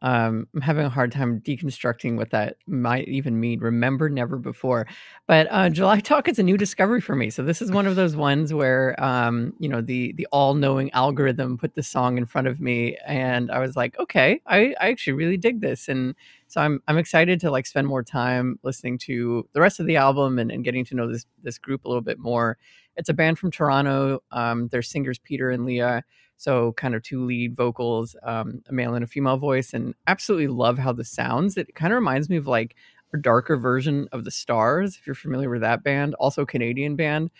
Um, 0.04 0.48
I'm 0.54 0.60
having 0.60 0.86
a 0.86 0.90
hard 0.90 1.14
time 1.14 1.40
deconstructing 1.40 2.18
what 2.18 2.32
that 2.32 2.58
might 2.68 3.08
even 3.08 3.40
mean. 3.40 3.62
Remember 3.62 4.10
never 4.10 4.38
before, 4.38 4.86
but 5.28 5.48
uh, 5.50 5.70
July 5.70 6.02
Talk 6.02 6.28
is 6.28 6.38
a 6.38 6.44
new 6.44 6.58
discovery 6.58 7.00
for 7.00 7.16
me. 7.16 7.30
So 7.30 7.42
this 7.42 7.62
is 7.62 7.72
one 7.72 7.88
of 7.88 7.96
those 7.96 8.14
ones 8.14 8.54
where 8.54 9.02
um, 9.02 9.54
you 9.60 9.70
know 9.70 9.80
the 9.80 10.12
the 10.14 10.28
all 10.34 10.56
knowing 10.56 10.92
algorithm 10.92 11.58
put 11.58 11.76
the 11.76 11.84
song 11.84 12.18
in 12.18 12.26
front 12.26 12.48
of 12.48 12.60
me, 12.60 12.98
and 13.08 13.50
I 13.50 13.60
was 13.60 13.78
like, 13.78 13.98
okay, 13.98 14.42
I, 14.46 14.76
I 14.82 14.90
actually 14.90 15.14
really 15.14 15.38
dig 15.38 15.62
this, 15.62 15.88
and 15.88 16.16
so 16.48 16.60
I'm 16.60 16.82
I'm 16.90 16.98
excited 16.98 17.40
to 17.40 17.50
like 17.50 17.66
spend 17.66 17.88
more 17.88 18.04
time 18.04 18.60
listening 18.62 18.98
to 19.00 19.48
the 19.54 19.62
rest 19.62 19.80
of 19.80 19.88
the 19.88 19.96
album 19.96 20.38
and, 20.38 20.52
and 20.52 20.66
getting 20.66 20.84
to 20.86 20.96
know 20.96 21.10
this 21.10 21.26
this 21.44 21.58
group 21.58 21.86
a 21.86 21.88
little 21.88 22.02
bit 22.02 22.20
more. 22.20 22.58
It's 22.98 23.10
a 23.10 23.14
band 23.14 23.40
from 23.40 23.52
Toronto. 23.52 24.20
Um, 24.32 24.68
their 24.68 24.82
singers 24.82 25.18
Peter 25.18 25.50
and 25.50 25.66
Leah 25.66 26.04
so 26.44 26.74
kind 26.74 26.94
of 26.94 27.02
two 27.02 27.24
lead 27.24 27.56
vocals, 27.56 28.18
um, 28.24 28.62
a 28.68 28.74
male 28.74 28.96
and 28.96 29.04
a 29.04 29.08
female 29.08 29.38
voice, 29.38 29.74
and 29.74 29.96
absolutely 30.08 30.48
love 30.48 30.78
how 30.78 30.92
this 30.92 31.10
sounds. 31.10 31.56
It 31.56 31.74
kind 31.74 31.94
of 31.94 31.96
reminds 31.96 32.30
me 32.30 32.36
of 32.36 32.48
like 32.48 32.76
a 33.14 33.18
darker 33.18 33.56
version 33.56 34.10
of 34.12 34.26
the 34.26 34.32
Stars, 34.32 34.98
if 35.00 35.08
you're 35.08 35.16
familiar 35.16 35.50
with 35.50 35.62
that 35.62 35.84
band, 35.84 36.16
also 36.16 36.46
Canadian 36.46 36.98
band. 36.98 37.32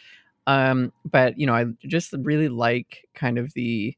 Um, 0.48 0.94
but 1.04 1.38
you 1.38 1.46
know, 1.46 1.54
I 1.54 1.66
just 1.86 2.14
really 2.14 2.48
like 2.48 3.06
kind 3.14 3.38
of 3.38 3.54
the 3.54 3.98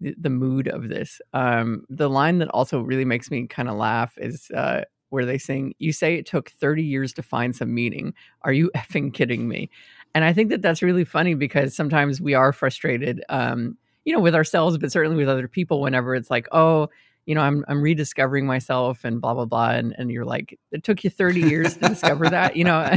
the, 0.00 0.30
mood 0.30 0.68
of 0.68 0.88
this. 0.88 1.20
Um, 1.32 1.84
the 1.88 2.10
line 2.10 2.38
that 2.38 2.48
also 2.48 2.80
really 2.80 3.06
makes 3.06 3.30
me 3.30 3.46
kind 3.46 3.68
of 3.68 3.76
laugh 3.76 4.18
is 4.18 4.50
uh, 4.50 4.82
where 5.08 5.24
they 5.24 5.38
sing, 5.38 5.74
"You 5.78 5.92
say 5.92 6.16
it 6.16 6.26
took 6.26 6.50
30 6.50 6.82
years 6.82 7.12
to 7.14 7.22
find 7.22 7.56
some 7.56 7.74
meaning. 7.74 8.14
Are 8.42 8.52
you 8.52 8.70
effing 8.76 9.12
kidding 9.14 9.48
me?" 9.48 9.70
And 10.14 10.24
I 10.24 10.32
think 10.32 10.50
that 10.50 10.62
that's 10.62 10.82
really 10.82 11.04
funny 11.04 11.34
because 11.34 11.74
sometimes 11.74 12.20
we 12.20 12.34
are 12.34 12.52
frustrated 12.52 13.24
um, 13.28 13.76
you 14.04 14.12
know, 14.12 14.20
with 14.20 14.34
ourselves, 14.34 14.78
but 14.78 14.92
certainly 14.92 15.16
with 15.16 15.28
other 15.28 15.48
people 15.48 15.80
whenever 15.80 16.14
it's 16.14 16.30
like, 16.30 16.46
oh, 16.52 16.88
you 17.26 17.34
know, 17.34 17.40
I'm 17.40 17.64
I'm 17.68 17.80
rediscovering 17.80 18.46
myself 18.46 19.04
and 19.04 19.20
blah 19.20 19.34
blah 19.34 19.46
blah. 19.46 19.70
And 19.70 19.94
and 19.98 20.10
you're 20.10 20.24
like, 20.24 20.58
it 20.72 20.84
took 20.84 21.04
you 21.04 21.10
30 21.10 21.40
years 21.40 21.74
to 21.74 21.88
discover 21.88 22.28
that, 22.28 22.56
you 22.56 22.64
know. 22.64 22.96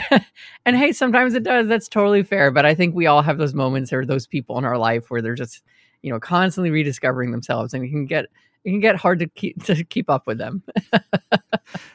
and 0.64 0.76
hey, 0.76 0.92
sometimes 0.92 1.34
it 1.34 1.42
does. 1.42 1.68
That's 1.68 1.88
totally 1.88 2.22
fair. 2.22 2.50
But 2.50 2.64
I 2.64 2.74
think 2.74 2.94
we 2.94 3.06
all 3.06 3.22
have 3.22 3.38
those 3.38 3.54
moments 3.54 3.92
or 3.92 4.06
those 4.06 4.26
people 4.26 4.58
in 4.58 4.64
our 4.64 4.78
life 4.78 5.10
where 5.10 5.20
they're 5.20 5.34
just, 5.34 5.62
you 6.02 6.10
know, 6.10 6.18
constantly 6.18 6.70
rediscovering 6.70 7.30
themselves 7.30 7.74
and 7.74 7.84
it 7.84 7.88
can 7.88 8.06
get 8.06 8.26
it 8.64 8.70
can 8.70 8.80
get 8.80 8.96
hard 8.96 9.18
to 9.18 9.26
keep 9.28 9.62
to 9.64 9.84
keep 9.84 10.08
up 10.08 10.26
with 10.26 10.38
them. 10.38 10.62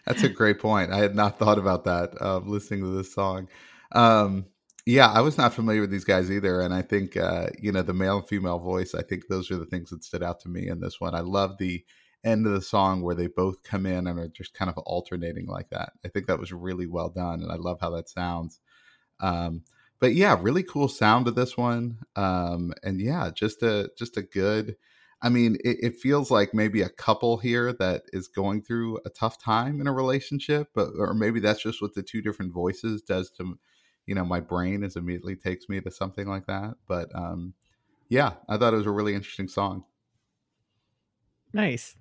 That's 0.06 0.24
a 0.24 0.30
great 0.30 0.60
point. 0.60 0.92
I 0.92 0.98
had 0.98 1.16
not 1.16 1.40
thought 1.40 1.58
about 1.58 1.86
that 1.86 2.14
uh, 2.22 2.40
listening 2.40 2.82
to 2.82 2.90
this 2.90 3.14
song. 3.14 3.48
Um, 3.94 4.46
yeah, 4.88 5.08
I 5.08 5.20
was 5.20 5.38
not 5.38 5.54
familiar 5.54 5.82
with 5.82 5.92
these 5.92 6.06
guys 6.06 6.32
either, 6.32 6.62
and 6.62 6.74
I 6.74 6.82
think 6.82 7.18
uh, 7.18 7.48
you 7.60 7.74
know 7.74 7.82
the 7.82 7.94
male 7.94 8.20
and 8.20 8.28
female 8.28 8.58
voice. 8.58 8.96
I 8.96 9.02
think 9.02 9.28
those 9.28 9.52
are 9.52 9.58
the 9.58 9.66
things 9.66 9.90
that 9.90 10.02
stood 10.02 10.24
out 10.24 10.40
to 10.42 10.50
me 10.50 10.70
in 10.70 10.80
this 10.80 11.02
one. 11.02 11.14
I 11.14 11.20
love 11.20 11.58
the 11.58 11.84
end 12.24 12.48
of 12.48 12.54
the 12.54 12.62
song 12.62 13.02
where 13.02 13.14
they 13.14 13.28
both 13.28 13.64
come 13.64 13.86
in 13.86 14.08
and 14.08 14.18
are 14.18 14.30
just 14.30 14.54
kind 14.54 14.72
of 14.72 14.78
alternating 14.78 15.46
like 15.46 15.70
that. 15.72 15.92
I 16.06 16.08
think 16.08 16.28
that 16.28 16.40
was 16.40 16.54
really 16.54 16.88
well 16.88 17.10
done, 17.10 17.44
and 17.44 17.52
I 17.52 17.56
love 17.56 17.80
how 17.82 17.90
that 17.92 18.08
sounds. 18.08 18.62
Um, 19.20 19.64
but 20.00 20.16
yeah, 20.16 20.38
really 20.40 20.64
cool 20.64 20.88
sound 20.88 21.26
to 21.26 21.32
this 21.32 21.58
one, 21.58 22.00
um, 22.16 22.74
and 22.82 23.02
yeah, 23.02 23.30
just 23.36 23.64
a 23.64 23.90
just 23.98 24.16
a 24.16 24.22
good. 24.22 24.78
I 25.22 25.28
mean, 25.28 25.58
it, 25.66 25.78
it, 25.82 25.96
feels 25.98 26.32
like 26.32 26.54
maybe 26.54 26.84
a 26.84 26.90
couple 26.90 27.38
here 27.38 27.74
that 27.74 28.04
is 28.14 28.28
going 28.28 28.62
through 28.62 29.00
a 29.04 29.10
tough 29.10 29.42
time 29.42 29.82
in 29.82 29.88
a 29.88 29.92
relationship, 29.92 30.70
but 30.76 30.90
or 30.98 31.14
maybe 31.14 31.40
that's 31.40 31.64
just 31.64 31.82
what 31.82 31.96
the 31.96 32.04
two 32.04 32.22
different 32.22 32.54
voices 32.54 33.02
does 33.02 33.32
to 33.32 33.58
you 34.08 34.16
know 34.16 34.26
my 34.26 34.40
brain 34.40 34.84
is 34.84 34.96
immediately 34.96 35.36
takes 35.36 35.70
me 35.70 35.80
to 35.80 35.92
something 35.92 36.28
like 36.28 36.48
that 36.48 36.74
but 36.88 37.14
um 37.14 37.54
yeah 38.10 38.32
i 38.50 38.58
thought 38.58 38.74
it 38.74 38.78
was 38.78 38.88
a 38.88 38.92
really 38.92 39.14
interesting 39.14 39.48
song. 39.48 39.84
Nice. 41.54 41.96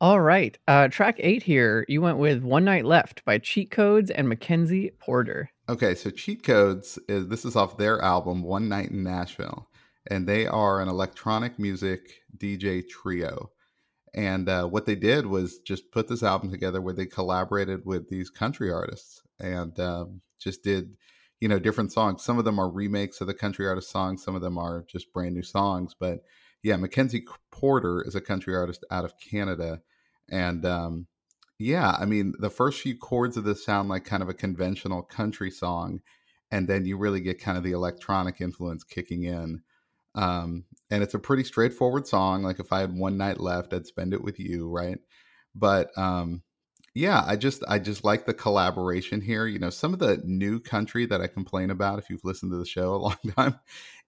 All 0.00 0.20
right 0.20 0.58
uh 0.68 0.88
track 0.88 1.16
eight 1.18 1.42
here 1.42 1.84
you 1.88 2.02
went 2.02 2.18
with 2.18 2.42
one 2.42 2.64
night 2.64 2.84
left 2.84 3.24
by 3.24 3.38
cheat 3.38 3.70
codes 3.70 4.10
and 4.10 4.28
mackenzie 4.28 4.92
porter. 4.98 5.50
Okay 5.68 5.94
so 5.94 6.10
cheat 6.10 6.42
codes 6.42 6.98
is 7.08 7.28
this 7.28 7.44
is 7.44 7.56
off 7.56 7.78
their 7.78 8.02
album 8.02 8.42
one 8.42 8.68
night 8.68 8.90
in 8.90 9.02
nashville 9.02 9.68
and 10.08 10.26
they 10.26 10.46
are 10.46 10.80
an 10.80 10.88
electronic 10.88 11.58
music 11.58 12.22
dj 12.36 12.88
trio. 12.88 13.50
And 14.12 14.48
uh, 14.48 14.66
what 14.66 14.86
they 14.86 14.96
did 14.96 15.26
was 15.26 15.58
just 15.58 15.92
put 15.92 16.08
this 16.08 16.24
album 16.24 16.50
together 16.50 16.80
where 16.80 16.94
they 16.94 17.06
collaborated 17.06 17.86
with 17.86 18.08
these 18.08 18.28
country 18.28 18.72
artists 18.72 19.22
and 19.38 19.78
um, 19.78 20.20
just 20.38 20.64
did 20.64 20.96
you 21.40 21.48
know 21.48 21.58
different 21.58 21.92
songs. 21.92 22.22
Some 22.22 22.38
of 22.38 22.44
them 22.44 22.58
are 22.58 22.70
remakes 22.70 23.20
of 23.20 23.26
the 23.26 23.34
country 23.34 23.66
artist 23.66 23.90
songs 23.90 24.22
some 24.22 24.34
of 24.34 24.42
them 24.42 24.58
are 24.58 24.84
just 24.88 25.12
brand 25.12 25.34
new 25.34 25.42
songs 25.42 25.94
but 25.98 26.20
yeah 26.62 26.76
mackenzie 26.76 27.24
porter 27.50 28.02
is 28.06 28.14
a 28.14 28.20
country 28.20 28.54
artist 28.54 28.84
out 28.90 29.04
of 29.04 29.14
canada 29.18 29.80
and 30.30 30.64
um, 30.66 31.06
yeah 31.58 31.96
i 31.98 32.04
mean 32.04 32.34
the 32.38 32.50
first 32.50 32.80
few 32.80 32.96
chords 32.96 33.36
of 33.36 33.44
this 33.44 33.64
sound 33.64 33.88
like 33.88 34.04
kind 34.04 34.22
of 34.22 34.28
a 34.28 34.34
conventional 34.34 35.02
country 35.02 35.50
song 35.50 36.00
and 36.50 36.68
then 36.68 36.84
you 36.84 36.96
really 36.96 37.20
get 37.20 37.40
kind 37.40 37.56
of 37.56 37.64
the 37.64 37.72
electronic 37.72 38.40
influence 38.40 38.84
kicking 38.84 39.24
in 39.24 39.62
um, 40.16 40.64
and 40.90 41.02
it's 41.02 41.14
a 41.14 41.18
pretty 41.18 41.44
straightforward 41.44 42.06
song 42.06 42.42
like 42.42 42.60
if 42.60 42.72
i 42.72 42.80
had 42.80 42.96
one 42.96 43.16
night 43.16 43.40
left 43.40 43.72
i'd 43.72 43.86
spend 43.86 44.12
it 44.12 44.22
with 44.22 44.38
you 44.38 44.68
right? 44.68 44.98
But 45.54 45.96
um, 45.98 46.42
yeah 46.94 47.22
i 47.26 47.36
just 47.36 47.62
i 47.68 47.78
just 47.78 48.04
like 48.04 48.26
the 48.26 48.34
collaboration 48.34 49.20
here 49.20 49.46
you 49.46 49.58
know 49.58 49.70
some 49.70 49.92
of 49.92 50.00
the 50.00 50.20
new 50.24 50.58
country 50.58 51.06
that 51.06 51.20
i 51.20 51.26
complain 51.26 51.70
about 51.70 51.98
if 51.98 52.10
you've 52.10 52.24
listened 52.24 52.50
to 52.50 52.58
the 52.58 52.66
show 52.66 52.94
a 52.94 52.96
long 52.96 53.16
time 53.36 53.58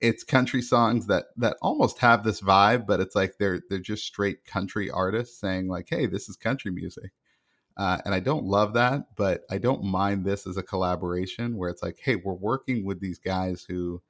it's 0.00 0.24
country 0.24 0.62
songs 0.62 1.06
that 1.06 1.26
that 1.36 1.56
almost 1.62 1.98
have 1.98 2.24
this 2.24 2.40
vibe 2.40 2.86
but 2.86 3.00
it's 3.00 3.14
like 3.14 3.34
they're 3.38 3.60
they're 3.70 3.78
just 3.78 4.04
straight 4.04 4.44
country 4.44 4.90
artists 4.90 5.38
saying 5.38 5.68
like 5.68 5.86
hey 5.88 6.06
this 6.06 6.28
is 6.28 6.36
country 6.36 6.70
music. 6.70 7.12
Uh, 7.74 7.96
and 8.04 8.14
i 8.14 8.20
don't 8.20 8.44
love 8.44 8.74
that 8.74 9.16
but 9.16 9.44
i 9.50 9.56
don't 9.56 9.82
mind 9.82 10.26
this 10.26 10.46
as 10.46 10.58
a 10.58 10.62
collaboration 10.62 11.56
where 11.56 11.70
it's 11.70 11.82
like 11.82 11.98
hey 12.02 12.16
we're 12.16 12.34
working 12.34 12.84
with 12.84 13.00
these 13.00 13.18
guys 13.18 13.64
who 13.66 14.02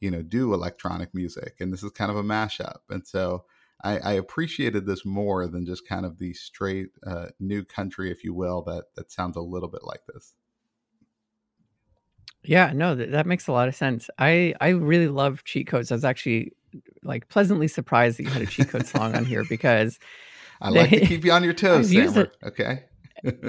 you 0.00 0.10
know 0.10 0.22
do 0.22 0.52
electronic 0.52 1.14
music 1.14 1.56
and 1.60 1.72
this 1.72 1.82
is 1.82 1.90
kind 1.92 2.10
of 2.10 2.16
a 2.16 2.22
mashup. 2.22 2.78
And 2.88 3.06
so 3.06 3.44
I, 3.82 3.98
I 3.98 4.12
appreciated 4.14 4.86
this 4.86 5.04
more 5.04 5.46
than 5.46 5.64
just 5.64 5.88
kind 5.88 6.04
of 6.04 6.18
the 6.18 6.34
straight 6.34 6.88
uh, 7.06 7.26
new 7.38 7.64
country, 7.64 8.10
if 8.10 8.24
you 8.24 8.34
will, 8.34 8.62
that 8.62 8.84
that 8.96 9.10
sounds 9.10 9.36
a 9.36 9.40
little 9.40 9.68
bit 9.68 9.84
like 9.84 10.00
this. 10.12 10.34
Yeah, 12.42 12.72
no, 12.74 12.94
that, 12.94 13.10
that 13.10 13.26
makes 13.26 13.46
a 13.48 13.52
lot 13.52 13.68
of 13.68 13.74
sense. 13.74 14.08
I 14.18 14.54
I 14.60 14.70
really 14.70 15.08
love 15.08 15.44
cheat 15.44 15.66
codes. 15.66 15.90
I 15.90 15.94
was 15.94 16.04
actually 16.04 16.52
like 17.02 17.28
pleasantly 17.28 17.68
surprised 17.68 18.18
that 18.18 18.24
you 18.24 18.30
had 18.30 18.42
a 18.42 18.46
cheat 18.46 18.68
code 18.68 18.86
song 18.86 19.14
on 19.14 19.24
here 19.24 19.44
because 19.48 19.98
I 20.60 20.70
like 20.70 20.90
to 20.90 21.00
keep 21.00 21.24
you 21.24 21.32
on 21.32 21.44
your 21.44 21.52
toes, 21.54 21.90
Samer. 21.90 22.32
Okay. 22.44 22.84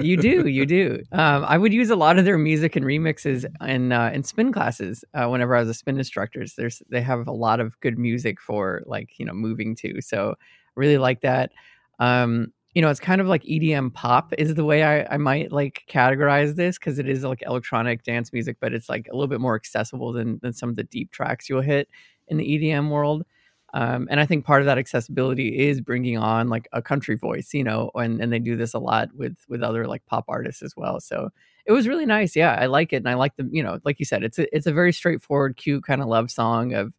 You 0.00 0.16
do, 0.16 0.46
you 0.46 0.66
do. 0.66 1.02
Um, 1.12 1.44
I 1.46 1.58
would 1.58 1.72
use 1.72 1.90
a 1.90 1.96
lot 1.96 2.18
of 2.18 2.24
their 2.24 2.38
music 2.38 2.76
and 2.76 2.84
remixes 2.84 3.44
in 3.66 3.92
uh, 3.92 4.10
in 4.12 4.22
spin 4.22 4.52
classes. 4.52 5.04
Uh, 5.14 5.26
whenever 5.26 5.54
I 5.56 5.60
was 5.60 5.68
a 5.68 5.74
spin 5.74 5.98
instructor, 5.98 6.44
there's 6.56 6.82
they 6.88 7.00
have 7.02 7.26
a 7.26 7.32
lot 7.32 7.60
of 7.60 7.78
good 7.80 7.98
music 7.98 8.40
for 8.40 8.82
like 8.86 9.18
you 9.18 9.26
know 9.26 9.32
moving 9.32 9.74
to. 9.76 10.00
So 10.00 10.34
really 10.74 10.98
like 10.98 11.20
that. 11.22 11.52
Um, 11.98 12.52
you 12.74 12.80
know, 12.80 12.88
it's 12.88 13.00
kind 13.00 13.20
of 13.20 13.26
like 13.26 13.42
EDM 13.44 13.92
pop 13.92 14.32
is 14.38 14.54
the 14.54 14.64
way 14.64 14.82
I, 14.82 15.14
I 15.14 15.16
might 15.18 15.52
like 15.52 15.82
categorize 15.90 16.56
this 16.56 16.78
because 16.78 16.98
it 16.98 17.08
is 17.08 17.22
like 17.22 17.42
electronic 17.46 18.02
dance 18.02 18.32
music, 18.32 18.56
but 18.60 18.72
it's 18.72 18.88
like 18.88 19.08
a 19.10 19.14
little 19.14 19.28
bit 19.28 19.40
more 19.40 19.54
accessible 19.54 20.12
than 20.12 20.38
than 20.42 20.52
some 20.52 20.70
of 20.70 20.76
the 20.76 20.84
deep 20.84 21.10
tracks 21.10 21.48
you'll 21.48 21.60
hit 21.60 21.88
in 22.28 22.38
the 22.38 22.44
EDM 22.44 22.88
world. 22.88 23.24
Um, 23.74 24.06
and 24.10 24.20
I 24.20 24.26
think 24.26 24.44
part 24.44 24.60
of 24.60 24.66
that 24.66 24.78
accessibility 24.78 25.58
is 25.68 25.80
bringing 25.80 26.18
on 26.18 26.48
like 26.48 26.68
a 26.72 26.82
country 26.82 27.16
voice, 27.16 27.54
you 27.54 27.64
know, 27.64 27.90
and, 27.94 28.20
and 28.20 28.32
they 28.32 28.38
do 28.38 28.56
this 28.56 28.74
a 28.74 28.78
lot 28.78 29.08
with 29.14 29.36
with 29.48 29.62
other 29.62 29.86
like 29.86 30.04
pop 30.06 30.26
artists 30.28 30.62
as 30.62 30.74
well. 30.76 31.00
So 31.00 31.30
it 31.64 31.72
was 31.72 31.88
really 31.88 32.06
nice. 32.06 32.36
Yeah, 32.36 32.56
I 32.60 32.66
like 32.66 32.92
it, 32.92 32.96
and 32.96 33.08
I 33.08 33.14
like 33.14 33.36
the 33.36 33.48
you 33.50 33.62
know, 33.62 33.78
like 33.84 33.98
you 33.98 34.04
said, 34.04 34.22
it's 34.24 34.38
a 34.38 34.54
it's 34.54 34.66
a 34.66 34.72
very 34.72 34.92
straightforward, 34.92 35.56
cute 35.56 35.84
kind 35.84 36.02
of 36.02 36.08
love 36.08 36.30
song 36.30 36.74
of 36.74 36.92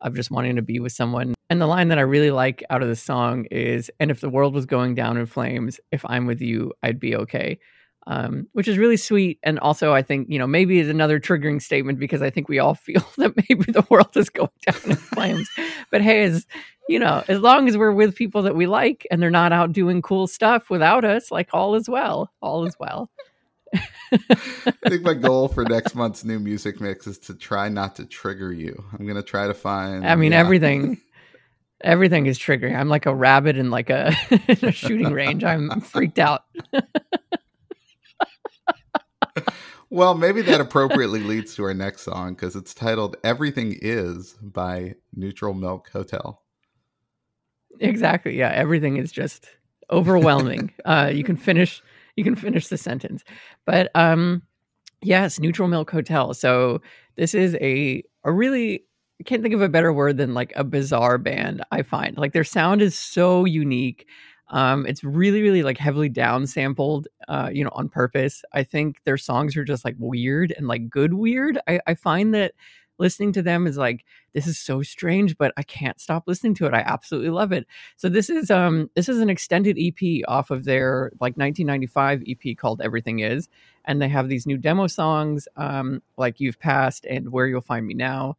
of 0.00 0.14
just 0.14 0.30
wanting 0.30 0.56
to 0.56 0.62
be 0.62 0.80
with 0.80 0.92
someone. 0.92 1.34
And 1.50 1.60
the 1.60 1.66
line 1.66 1.88
that 1.88 1.98
I 1.98 2.02
really 2.02 2.30
like 2.30 2.62
out 2.70 2.82
of 2.82 2.88
the 2.88 2.96
song 2.96 3.46
is, 3.50 3.90
"And 4.00 4.10
if 4.10 4.20
the 4.20 4.28
world 4.28 4.54
was 4.54 4.66
going 4.66 4.94
down 4.94 5.16
in 5.16 5.26
flames, 5.26 5.80
if 5.92 6.04
I'm 6.06 6.26
with 6.26 6.40
you, 6.40 6.72
I'd 6.82 7.00
be 7.00 7.16
okay." 7.16 7.58
Um, 8.10 8.48
which 8.52 8.66
is 8.68 8.78
really 8.78 8.96
sweet. 8.96 9.38
And 9.42 9.58
also, 9.58 9.92
I 9.92 10.00
think, 10.00 10.28
you 10.30 10.38
know, 10.38 10.46
maybe 10.46 10.78
is 10.78 10.88
another 10.88 11.20
triggering 11.20 11.60
statement 11.60 11.98
because 11.98 12.22
I 12.22 12.30
think 12.30 12.48
we 12.48 12.58
all 12.58 12.74
feel 12.86 13.06
that 13.18 13.36
maybe 13.36 13.70
the 13.70 13.86
world 13.90 14.16
is 14.16 14.30
going 14.30 14.48
down 14.66 14.80
in 14.86 14.96
flames. 14.96 15.46
but 15.90 16.00
hey, 16.00 16.22
as 16.22 16.46
you 16.88 16.98
know, 16.98 17.22
as 17.28 17.40
long 17.40 17.68
as 17.68 17.76
we're 17.76 17.92
with 17.92 18.16
people 18.16 18.42
that 18.42 18.56
we 18.56 18.66
like 18.66 19.06
and 19.10 19.22
they're 19.22 19.30
not 19.30 19.52
out 19.52 19.72
doing 19.72 20.00
cool 20.00 20.26
stuff 20.26 20.70
without 20.70 21.04
us, 21.04 21.30
like 21.30 21.50
all 21.52 21.74
is 21.74 21.86
well. 21.86 22.32
All 22.40 22.66
is 22.66 22.74
well. 22.80 23.10
I 23.74 24.72
think 24.88 25.02
my 25.02 25.14
goal 25.14 25.48
for 25.48 25.64
next 25.64 25.94
month's 25.94 26.24
new 26.24 26.38
music 26.38 26.80
mix 26.80 27.06
is 27.06 27.18
to 27.20 27.34
try 27.34 27.68
not 27.68 27.96
to 27.96 28.06
trigger 28.06 28.52
you. 28.52 28.82
I'm 28.98 29.06
gonna 29.06 29.22
try 29.22 29.46
to 29.46 29.54
find. 29.54 30.06
I 30.06 30.14
mean, 30.16 30.32
yeah. 30.32 30.38
everything, 30.38 30.98
everything 31.82 32.24
is 32.24 32.38
triggering. 32.38 32.74
I'm 32.74 32.88
like 32.88 33.04
a 33.04 33.14
rabbit 33.14 33.58
in 33.58 33.70
like 33.70 33.90
a, 33.90 34.14
in 34.30 34.68
a 34.68 34.72
shooting 34.72 35.12
range. 35.12 35.44
I'm 35.44 35.80
freaked 35.82 36.18
out. 36.18 36.44
Well, 39.98 40.14
maybe 40.14 40.42
that 40.42 40.60
appropriately 40.60 41.20
leads 41.20 41.56
to 41.56 41.64
our 41.64 41.74
next 41.74 42.02
song 42.02 42.34
because 42.34 42.54
it's 42.54 42.72
titled 42.72 43.16
"Everything 43.24 43.76
Is" 43.82 44.34
by 44.40 44.94
Neutral 45.12 45.54
Milk 45.54 45.90
Hotel. 45.92 46.40
Exactly. 47.80 48.38
Yeah, 48.38 48.50
everything 48.50 48.96
is 48.96 49.10
just 49.10 49.48
overwhelming. 49.90 50.72
uh, 50.84 51.10
you 51.12 51.24
can 51.24 51.36
finish 51.36 51.82
you 52.16 52.22
can 52.22 52.36
finish 52.36 52.68
the 52.68 52.78
sentence. 52.78 53.24
But 53.66 53.90
um 53.96 54.42
yes, 55.02 55.40
Neutral 55.40 55.66
Milk 55.66 55.90
Hotel. 55.90 56.32
So 56.32 56.80
this 57.16 57.34
is 57.34 57.56
a 57.60 58.04
a 58.22 58.30
really 58.30 58.84
I 59.20 59.24
can't 59.24 59.42
think 59.42 59.54
of 59.54 59.62
a 59.62 59.68
better 59.68 59.92
word 59.92 60.16
than 60.16 60.32
like 60.32 60.52
a 60.54 60.62
bizarre 60.62 61.18
band, 61.18 61.64
I 61.72 61.82
find. 61.82 62.16
Like 62.16 62.32
their 62.32 62.44
sound 62.44 62.82
is 62.82 62.96
so 62.96 63.44
unique. 63.44 64.06
Um, 64.50 64.86
it's 64.86 65.04
really, 65.04 65.42
really 65.42 65.62
like 65.62 65.78
heavily 65.78 66.08
downsampled, 66.08 67.04
uh, 67.28 67.50
you 67.52 67.64
know, 67.64 67.70
on 67.74 67.88
purpose. 67.88 68.42
I 68.52 68.62
think 68.62 69.02
their 69.04 69.18
songs 69.18 69.56
are 69.56 69.64
just 69.64 69.84
like 69.84 69.96
weird 69.98 70.54
and 70.56 70.66
like 70.66 70.88
good 70.88 71.14
weird. 71.14 71.58
I, 71.68 71.80
I 71.86 71.94
find 71.94 72.34
that 72.34 72.52
listening 72.98 73.32
to 73.32 73.42
them 73.42 73.66
is 73.66 73.76
like 73.76 74.04
this 74.34 74.46
is 74.46 74.58
so 74.58 74.82
strange 74.82 75.38
but 75.38 75.52
i 75.56 75.62
can't 75.62 76.00
stop 76.00 76.24
listening 76.26 76.54
to 76.54 76.66
it 76.66 76.74
i 76.74 76.80
absolutely 76.80 77.30
love 77.30 77.52
it 77.52 77.66
so 77.96 78.08
this 78.08 78.28
is 78.28 78.50
um 78.50 78.90
this 78.94 79.08
is 79.08 79.20
an 79.20 79.30
extended 79.30 79.78
ep 79.78 80.22
off 80.26 80.50
of 80.50 80.64
their 80.64 81.10
like 81.20 81.36
1995 81.36 82.22
ep 82.28 82.56
called 82.56 82.80
everything 82.82 83.20
is 83.20 83.48
and 83.84 84.02
they 84.02 84.08
have 84.08 84.28
these 84.28 84.46
new 84.46 84.58
demo 84.58 84.86
songs 84.86 85.48
um 85.56 86.02
like 86.16 86.40
you've 86.40 86.58
passed 86.58 87.06
and 87.06 87.30
where 87.30 87.46
you'll 87.46 87.60
find 87.60 87.86
me 87.86 87.94
now 87.94 88.36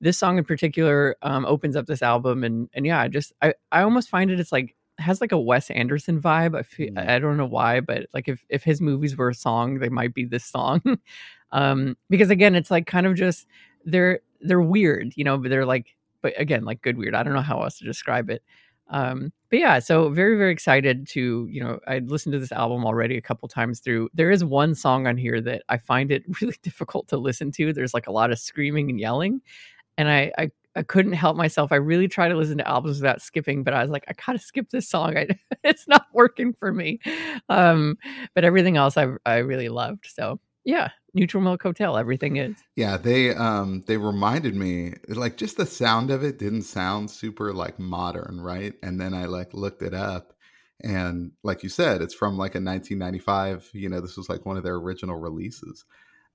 this 0.00 0.18
song 0.18 0.36
in 0.36 0.44
particular 0.44 1.16
um, 1.22 1.46
opens 1.46 1.76
up 1.76 1.86
this 1.86 2.02
album 2.02 2.44
and 2.44 2.68
and 2.74 2.84
yeah 2.84 3.00
i 3.00 3.08
just 3.08 3.32
i 3.40 3.54
i 3.70 3.82
almost 3.82 4.08
find 4.08 4.30
it 4.30 4.40
it's 4.40 4.52
like 4.52 4.74
has 4.98 5.20
like 5.20 5.32
a 5.32 5.38
Wes 5.38 5.70
Anderson 5.70 6.20
vibe. 6.20 6.56
I 6.56 6.62
feel, 6.62 6.90
mm. 6.90 7.08
I 7.08 7.18
don't 7.18 7.36
know 7.36 7.46
why, 7.46 7.80
but 7.80 8.06
like 8.12 8.28
if 8.28 8.44
if 8.48 8.62
his 8.62 8.80
movies 8.80 9.16
were 9.16 9.30
a 9.30 9.34
song, 9.34 9.78
they 9.78 9.88
might 9.88 10.14
be 10.14 10.24
this 10.24 10.44
song. 10.44 10.82
um, 11.52 11.96
because 12.10 12.30
again, 12.30 12.54
it's 12.54 12.70
like 12.70 12.86
kind 12.86 13.06
of 13.06 13.14
just 13.14 13.46
they're 13.84 14.20
they're 14.40 14.60
weird, 14.60 15.12
you 15.16 15.24
know, 15.24 15.38
but 15.38 15.50
they're 15.50 15.66
like, 15.66 15.96
but 16.20 16.38
again, 16.40 16.64
like 16.64 16.82
good 16.82 16.96
weird. 16.96 17.14
I 17.14 17.22
don't 17.22 17.34
know 17.34 17.40
how 17.40 17.62
else 17.62 17.78
to 17.78 17.84
describe 17.84 18.30
it. 18.30 18.42
Um, 18.88 19.32
but 19.48 19.58
yeah, 19.58 19.78
so 19.78 20.10
very 20.10 20.36
very 20.36 20.52
excited 20.52 21.06
to 21.08 21.46
you 21.50 21.62
know 21.62 21.80
I 21.86 22.00
listened 22.00 22.34
to 22.34 22.38
this 22.38 22.52
album 22.52 22.84
already 22.84 23.16
a 23.16 23.22
couple 23.22 23.48
times 23.48 23.80
through. 23.80 24.10
There 24.14 24.30
is 24.30 24.44
one 24.44 24.74
song 24.74 25.06
on 25.06 25.16
here 25.16 25.40
that 25.40 25.62
I 25.68 25.78
find 25.78 26.10
it 26.10 26.24
really 26.40 26.56
difficult 26.62 27.08
to 27.08 27.16
listen 27.16 27.50
to. 27.52 27.72
There's 27.72 27.94
like 27.94 28.06
a 28.06 28.12
lot 28.12 28.30
of 28.30 28.38
screaming 28.38 28.90
and 28.90 29.00
yelling, 29.00 29.40
and 29.96 30.08
I 30.08 30.32
I, 30.36 30.50
I 30.74 30.82
couldn't 30.82 31.12
help 31.12 31.36
myself. 31.36 31.72
I 31.72 31.76
really 31.76 32.08
try 32.08 32.28
to 32.28 32.34
listen 32.34 32.58
to 32.58 32.68
albums 32.68 33.00
without 33.00 33.20
skipping, 33.20 33.62
but 33.62 33.74
I 33.74 33.82
was 33.82 33.90
like 33.90 34.04
I 34.08 34.14
gotta 34.14 34.38
skip 34.38 34.70
this 34.70 34.88
song. 34.88 35.16
I, 35.16 35.28
it's 35.64 35.86
not 35.86 36.06
working 36.12 36.52
for 36.52 36.72
me. 36.72 37.00
Um, 37.48 37.98
but 38.34 38.44
everything 38.44 38.76
else 38.76 38.96
I 38.96 39.08
I 39.26 39.38
really 39.38 39.68
loved. 39.68 40.06
So 40.06 40.40
yeah, 40.64 40.90
Neutral 41.14 41.42
Milk 41.42 41.62
Hotel. 41.62 41.96
Everything 41.96 42.36
is. 42.36 42.56
Yeah, 42.76 42.96
they 42.96 43.34
um 43.34 43.82
they 43.86 43.96
reminded 43.96 44.54
me 44.54 44.94
like 45.08 45.36
just 45.36 45.56
the 45.56 45.66
sound 45.66 46.10
of 46.10 46.22
it 46.22 46.38
didn't 46.38 46.62
sound 46.62 47.10
super 47.10 47.52
like 47.52 47.78
modern, 47.78 48.40
right? 48.40 48.74
And 48.82 49.00
then 49.00 49.14
I 49.14 49.26
like 49.26 49.52
looked 49.54 49.82
it 49.82 49.94
up, 49.94 50.32
and 50.82 51.32
like 51.42 51.62
you 51.62 51.68
said, 51.68 52.00
it's 52.00 52.14
from 52.14 52.38
like 52.38 52.54
a 52.54 52.62
1995. 52.62 53.70
You 53.72 53.88
know, 53.88 54.00
this 54.00 54.16
was 54.16 54.28
like 54.28 54.46
one 54.46 54.56
of 54.56 54.62
their 54.62 54.76
original 54.76 55.16
releases. 55.16 55.84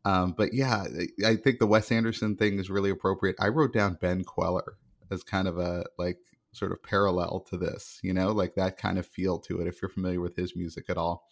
Um, 0.07 0.33
but 0.37 0.53
yeah, 0.53 0.85
I 1.25 1.35
think 1.35 1.59
the 1.59 1.67
Wes 1.67 1.91
Anderson 1.91 2.37
thing 2.37 2.59
is 2.59 2.69
really 2.69 2.89
appropriate. 2.89 3.35
I 3.39 3.49
wrote 3.49 3.73
down 3.73 3.97
Ben 3.99 4.23
Kweller 4.23 4.77
as 5.11 5.21
kind 5.21 5.49
of 5.49 5.57
a 5.57 5.83
like 5.97 6.19
sort 6.53 6.71
of 6.71 6.81
parallel 6.81 7.41
to 7.49 7.57
this, 7.57 7.99
you 8.01 8.13
know, 8.13 8.31
like 8.31 8.55
that 8.55 8.77
kind 8.77 8.97
of 8.97 9.05
feel 9.05 9.37
to 9.39 9.59
it 9.59 9.67
if 9.67 9.81
you're 9.81 9.89
familiar 9.89 10.21
with 10.21 10.37
his 10.37 10.55
music 10.55 10.85
at 10.89 10.97
all. 10.97 11.27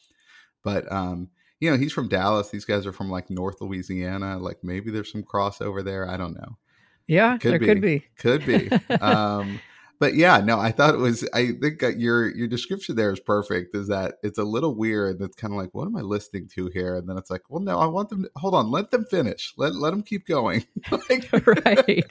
But 0.61 0.91
um 0.91 1.29
you 1.61 1.71
know, 1.71 1.77
he's 1.77 1.93
from 1.93 2.09
Dallas. 2.09 2.49
These 2.49 2.65
guys 2.65 2.85
are 2.85 2.91
from 2.91 3.09
like 3.09 3.29
North 3.29 3.61
Louisiana. 3.61 4.39
Like 4.39 4.57
maybe 4.61 4.91
there's 4.91 5.09
some 5.09 5.23
crossover 5.23 5.81
there. 5.81 6.09
I 6.09 6.17
don't 6.17 6.35
know. 6.35 6.57
Yeah, 7.07 7.37
could 7.37 7.53
there 7.53 7.59
be. 7.59 7.65
could 7.65 7.81
be. 7.81 8.03
Could 8.17 8.45
be. 8.89 8.95
um, 8.95 9.61
but 9.99 10.15
yeah, 10.15 10.39
no, 10.39 10.59
I 10.59 10.71
thought 10.71 10.93
it 10.93 10.99
was. 10.99 11.27
I 11.33 11.51
think 11.61 11.81
your 11.97 12.35
your 12.35 12.47
description 12.47 12.95
there 12.95 13.11
is 13.11 13.19
perfect. 13.19 13.75
Is 13.75 13.87
that 13.87 14.15
it's 14.23 14.37
a 14.37 14.43
little 14.43 14.75
weird. 14.75 15.21
It's 15.21 15.35
kind 15.35 15.53
of 15.53 15.57
like, 15.57 15.73
what 15.73 15.85
am 15.85 15.95
I 15.95 16.01
listening 16.01 16.49
to 16.55 16.67
here? 16.67 16.95
And 16.95 17.07
then 17.07 17.17
it's 17.17 17.29
like, 17.29 17.43
well, 17.49 17.61
no, 17.61 17.79
I 17.79 17.85
want 17.85 18.09
them. 18.09 18.23
To, 18.23 18.31
hold 18.35 18.55
on, 18.55 18.71
let 18.71 18.91
them 18.91 19.05
finish. 19.05 19.53
Let 19.57 19.75
let 19.75 19.91
them 19.91 20.03
keep 20.03 20.25
going. 20.25 20.65
like, 21.09 21.29
right. 21.65 22.05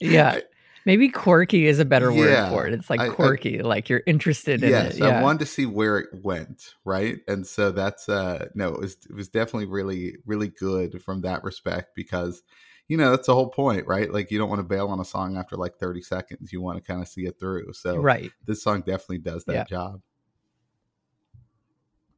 Yeah. 0.00 0.40
Maybe 0.86 1.10
quirky 1.10 1.66
is 1.66 1.78
a 1.78 1.84
better 1.84 2.10
word 2.10 2.30
yeah, 2.30 2.48
for 2.48 2.66
it. 2.66 2.72
It's 2.72 2.88
like 2.88 3.12
quirky, 3.12 3.60
I, 3.60 3.62
I, 3.62 3.66
like 3.66 3.90
you're 3.90 4.02
interested 4.06 4.64
in 4.64 4.70
yes, 4.70 4.94
it. 4.94 5.00
Yeah. 5.00 5.20
I 5.20 5.22
wanted 5.22 5.40
to 5.40 5.46
see 5.46 5.66
where 5.66 5.98
it 5.98 6.08
went, 6.22 6.74
right? 6.86 7.18
And 7.28 7.46
so 7.46 7.70
that's 7.70 8.08
uh 8.08 8.46
no, 8.54 8.70
it 8.74 8.80
was 8.80 8.96
it 9.08 9.14
was 9.14 9.28
definitely 9.28 9.66
really 9.66 10.16
really 10.24 10.48
good 10.48 11.02
from 11.02 11.20
that 11.20 11.44
respect 11.44 11.94
because 11.94 12.42
you 12.90 12.96
know 12.96 13.10
that's 13.10 13.28
the 13.28 13.34
whole 13.34 13.48
point, 13.48 13.86
right? 13.86 14.12
Like 14.12 14.32
you 14.32 14.38
don't 14.38 14.48
want 14.48 14.58
to 14.58 14.64
bail 14.64 14.88
on 14.88 14.98
a 14.98 15.04
song 15.04 15.36
after 15.36 15.56
like 15.56 15.76
30 15.76 16.02
seconds. 16.02 16.52
You 16.52 16.60
want 16.60 16.76
to 16.76 16.82
kind 16.82 17.00
of 17.00 17.06
see 17.06 17.24
it 17.24 17.38
through. 17.38 17.72
So 17.72 17.96
right, 17.98 18.32
this 18.46 18.64
song 18.64 18.80
definitely 18.80 19.18
does 19.18 19.44
that 19.44 19.54
yeah. 19.54 19.64
job. 19.64 20.00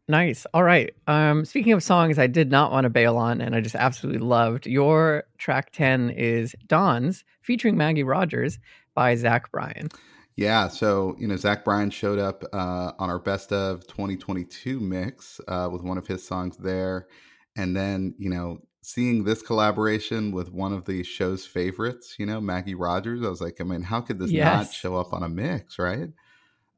Nice. 0.08 0.46
All 0.54 0.62
right. 0.62 0.94
Um, 1.06 1.44
speaking 1.44 1.74
of 1.74 1.82
songs 1.82 2.18
I 2.18 2.26
did 2.26 2.50
not 2.50 2.72
want 2.72 2.85
to 2.85 2.90
bail 2.90 3.18
on 3.18 3.42
and 3.42 3.54
I 3.54 3.61
just 3.61 3.74
absolutely 3.74 4.26
loved, 4.26 4.66
your 4.66 5.24
track 5.37 5.72
10 5.72 6.08
is 6.11 6.56
Dawn's 6.66 7.22
featuring 7.42 7.76
Maggie 7.76 8.02
Rogers 8.02 8.58
by 8.94 9.14
Zach 9.14 9.52
Bryan. 9.52 9.88
Yeah, 10.37 10.68
so 10.68 11.14
you 11.18 11.28
know 11.28 11.37
Zach 11.37 11.64
Bryan 11.66 11.90
showed 11.90 12.18
up 12.18 12.44
uh, 12.54 12.92
on 12.98 13.11
our 13.11 13.18
best 13.18 13.52
of 13.52 13.87
2022 13.88 14.80
mix 14.80 15.38
uh, 15.46 15.68
with 15.70 15.82
one 15.82 15.98
of 15.98 16.06
his 16.06 16.26
songs 16.26 16.56
there, 16.56 17.08
and 17.54 17.76
then 17.76 18.14
you 18.16 18.30
know 18.30 18.58
seeing 18.83 19.25
this 19.25 19.42
collaboration 19.42 20.33
with 20.33 20.53
one 20.53 20.73
of 20.73 20.85
the 20.85 21.03
show's 21.05 21.47
favorites, 21.47 22.16
you 22.18 22.27
know 22.27 22.40
Maggie 22.40 22.75
Rogers, 22.75 23.25
I 23.25 23.29
was 23.29 23.40
like, 23.40 23.61
I 23.61 23.64
mean, 23.64 23.83
how 23.83 24.01
could 24.01 24.18
this 24.18 24.31
yes. 24.31 24.45
not 24.45 24.75
show 24.75 24.97
up 24.97 25.12
on 25.12 25.23
a 25.23 25.29
mix, 25.29 25.79
right? 25.79 26.11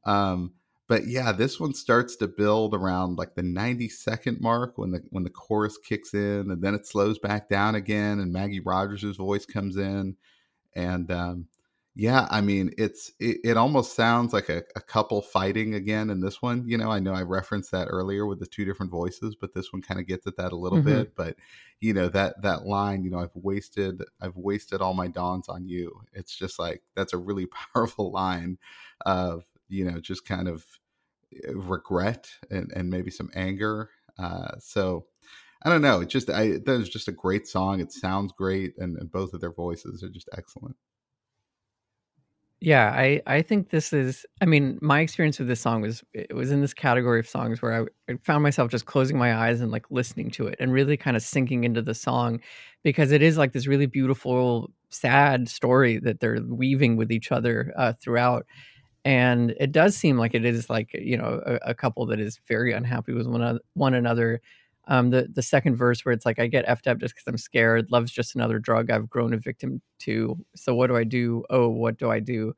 Um, 0.05 0.53
but 0.87 1.07
yeah, 1.07 1.31
this 1.31 1.59
one 1.59 1.73
starts 1.73 2.15
to 2.17 2.27
build 2.27 2.75
around 2.75 3.17
like 3.17 3.33
the 3.33 3.41
90 3.41 3.89
second 3.89 4.39
mark 4.39 4.77
when 4.77 4.91
the 4.91 5.01
when 5.09 5.23
the 5.23 5.31
chorus 5.31 5.77
kicks 5.77 6.13
in, 6.13 6.51
and 6.51 6.61
then 6.61 6.75
it 6.75 6.85
slows 6.85 7.17
back 7.17 7.49
down 7.49 7.73
again, 7.73 8.19
and 8.19 8.31
Maggie 8.31 8.59
Rogers' 8.59 9.17
voice 9.17 9.45
comes 9.45 9.77
in, 9.77 10.15
and 10.75 11.11
um, 11.11 11.47
Yeah, 11.97 12.27
I 12.29 12.41
mean, 12.41 12.71
it's 12.77 13.13
it, 13.21 13.37
it 13.45 13.57
almost 13.57 13.95
sounds 13.95 14.33
like 14.33 14.49
a, 14.49 14.63
a 14.75 14.81
couple 14.81 15.21
fighting 15.21 15.75
again 15.75 16.09
in 16.09 16.19
this 16.19 16.41
one. 16.41 16.67
You 16.67 16.77
know, 16.77 16.91
I 16.91 16.99
know 16.99 17.13
I 17.13 17.21
referenced 17.21 17.71
that 17.71 17.87
earlier 17.89 18.25
with 18.25 18.39
the 18.39 18.45
two 18.45 18.65
different 18.65 18.91
voices, 18.91 19.33
but 19.39 19.53
this 19.53 19.71
one 19.71 19.81
kind 19.81 19.99
of 20.01 20.05
gets 20.05 20.27
at 20.27 20.35
that 20.35 20.51
a 20.51 20.57
little 20.57 20.77
Mhm. 20.77 20.79
bit. 20.79 21.15
But 21.15 21.37
you 21.79 21.93
know 21.93 22.09
that 22.09 22.41
that 22.41 22.65
line, 22.65 23.03
you 23.05 23.11
know, 23.11 23.19
I've 23.19 23.35
wasted 23.35 24.03
I've 24.19 24.35
wasted 24.35 24.81
all 24.81 24.93
my 24.93 25.07
dawns 25.07 25.47
on 25.47 25.67
you. 25.69 26.01
It's 26.11 26.35
just 26.35 26.59
like 26.59 26.83
that's 26.95 27.13
a 27.13 27.17
really 27.17 27.45
powerful 27.73 28.11
line 28.11 28.57
of 29.05 29.45
you 29.69 29.85
know 29.89 29.99
just 30.01 30.25
kind 30.25 30.49
of 30.49 30.65
eh, 31.33 31.51
regret 31.55 32.29
and 32.51 32.71
and 32.75 32.89
maybe 32.89 33.11
some 33.11 33.31
anger. 33.35 33.91
Uh, 34.19 34.57
so 34.59 35.07
I 35.63 35.69
don't 35.69 35.81
know. 35.83 36.01
It 36.01 36.09
just 36.09 36.29
I 36.29 36.59
that 36.65 36.67
was 36.79 36.89
just 36.89 37.07
a 37.09 37.13
great 37.13 37.47
song. 37.47 37.81
It 37.81 37.91
sounds 37.93 38.33
great, 38.33 38.77
and, 38.79 38.97
and 38.97 39.11
both 39.11 39.33
of 39.33 39.41
their 39.41 39.53
voices 39.53 40.03
are 40.03 40.09
just 40.09 40.29
excellent. 40.37 40.77
Yeah, 42.61 42.89
I 42.89 43.21
I 43.27 43.41
think 43.41 43.69
this 43.69 43.93
is 43.93 44.25
I 44.41 44.45
mean, 44.45 44.79
my 44.81 45.01
experience 45.01 45.37
with 45.39 45.47
this 45.47 45.59
song 45.61 45.81
was 45.81 46.03
it 46.13 46.33
was 46.33 46.51
in 46.51 46.61
this 46.61 46.73
category 46.73 47.19
of 47.19 47.27
songs 47.27 47.61
where 47.61 47.87
I, 48.09 48.13
found 48.23 48.43
myself 48.43 48.71
just 48.71 48.85
closing 48.85 49.17
my 49.17 49.35
eyes 49.35 49.61
and 49.61 49.71
like 49.71 49.85
listening 49.91 50.31
to 50.31 50.47
it 50.47 50.55
and 50.59 50.71
really 50.71 50.97
kind 50.97 51.17
of 51.17 51.21
sinking 51.23 51.63
into 51.63 51.81
the 51.81 51.93
song 51.93 52.39
because 52.83 53.11
it 53.11 53.21
is 53.21 53.37
like 53.37 53.51
this 53.51 53.67
really 53.67 53.85
beautiful 53.87 54.71
sad 54.89 55.49
story 55.49 55.97
that 55.99 56.19
they're 56.19 56.39
weaving 56.47 56.95
with 56.95 57.11
each 57.11 57.31
other 57.31 57.73
uh, 57.77 57.93
throughout. 58.01 58.45
And 59.05 59.55
it 59.59 59.71
does 59.71 59.95
seem 59.97 60.17
like 60.17 60.33
it 60.35 60.45
is 60.45 60.69
like 60.69 60.91
you 60.93 61.17
know 61.17 61.41
a, 61.45 61.71
a 61.71 61.75
couple 61.75 62.05
that 62.07 62.19
is 62.19 62.39
very 62.47 62.73
unhappy 62.73 63.13
with 63.13 63.27
one, 63.27 63.59
one 63.75 63.93
another 63.95 64.41
um 64.87 65.09
the 65.09 65.27
the 65.33 65.41
second 65.41 65.75
verse 65.75 66.05
where 66.05 66.13
it's 66.13 66.25
like 66.25 66.39
i 66.39 66.47
get 66.47 66.65
effed 66.67 66.87
up 66.87 66.97
just 66.99 67.15
because 67.15 67.27
i'm 67.27 67.37
scared. 67.37 67.87
Love's 67.91 68.11
just 68.11 68.35
another 68.35 68.59
drug. 68.59 68.89
I've 68.91 69.09
grown 69.09 69.33
a 69.33 69.37
victim 69.37 69.81
to. 69.99 70.37
So 70.55 70.75
what 70.75 70.87
do 70.87 70.95
i 70.95 71.03
do? 71.03 71.43
Oh 71.49 71.67
what 71.69 71.97
do 71.97 72.09
i 72.11 72.19
do? 72.19 72.53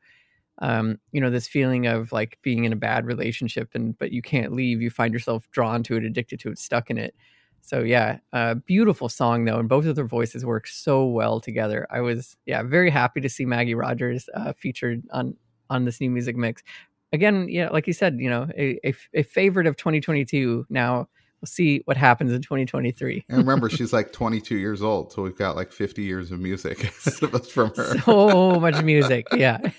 Um 0.59 0.99
you 1.11 1.21
know 1.21 1.29
this 1.29 1.47
feeling 1.47 1.87
of 1.87 2.11
like 2.11 2.37
being 2.41 2.65
in 2.65 2.73
a 2.73 2.77
bad 2.77 3.05
relationship 3.05 3.69
and 3.75 3.97
but 3.97 4.11
you 4.11 4.21
can't 4.21 4.53
leave. 4.53 4.81
You 4.81 4.89
find 4.89 5.13
yourself 5.13 5.49
drawn 5.51 5.83
to 5.83 5.95
it 5.97 6.03
addicted 6.03 6.39
to 6.41 6.49
it 6.51 6.59
stuck 6.59 6.89
in 6.89 6.97
it. 6.97 7.15
So 7.61 7.81
yeah 7.81 8.19
uh 8.33 8.55
beautiful 8.55 9.09
song 9.09 9.45
though 9.45 9.59
and 9.59 9.69
both 9.69 9.85
of 9.85 9.95
their 9.95 10.05
voices 10.07 10.45
work 10.45 10.67
so 10.67 11.05
well 11.05 11.39
together. 11.39 11.87
I 11.91 12.01
was 12.01 12.35
yeah 12.45 12.63
very 12.63 12.89
happy 12.89 13.21
to 13.21 13.29
see 13.29 13.45
maggie 13.45 13.75
rogers 13.75 14.29
uh 14.33 14.53
featured 14.53 15.03
on 15.11 15.35
on 15.69 15.85
this 15.85 16.01
new 16.01 16.09
music 16.09 16.35
mix. 16.35 16.63
Again 17.13 17.47
yeah 17.49 17.69
like 17.69 17.87
you 17.87 17.93
said 17.93 18.17
you 18.19 18.29
know 18.29 18.47
a, 18.57 18.79
a, 18.85 18.95
a 19.13 19.23
favorite 19.23 19.67
of 19.67 19.77
2022 19.77 20.65
now 20.69 21.07
we'll 21.41 21.47
see 21.47 21.81
what 21.85 21.97
happens 21.97 22.31
in 22.31 22.41
2023 22.41 23.25
And 23.29 23.37
remember, 23.39 23.69
she's 23.69 23.93
like 23.93 24.11
22 24.11 24.55
years 24.57 24.81
old, 24.81 25.11
so 25.11 25.21
we've 25.21 25.37
got 25.37 25.55
like 25.55 25.71
50 25.71 26.03
years 26.03 26.31
of 26.31 26.39
music 26.39 26.79
from 27.51 27.71
her. 27.75 27.99
so 27.99 28.59
much 28.59 28.83
music 28.83 29.25
yeah 29.35 29.59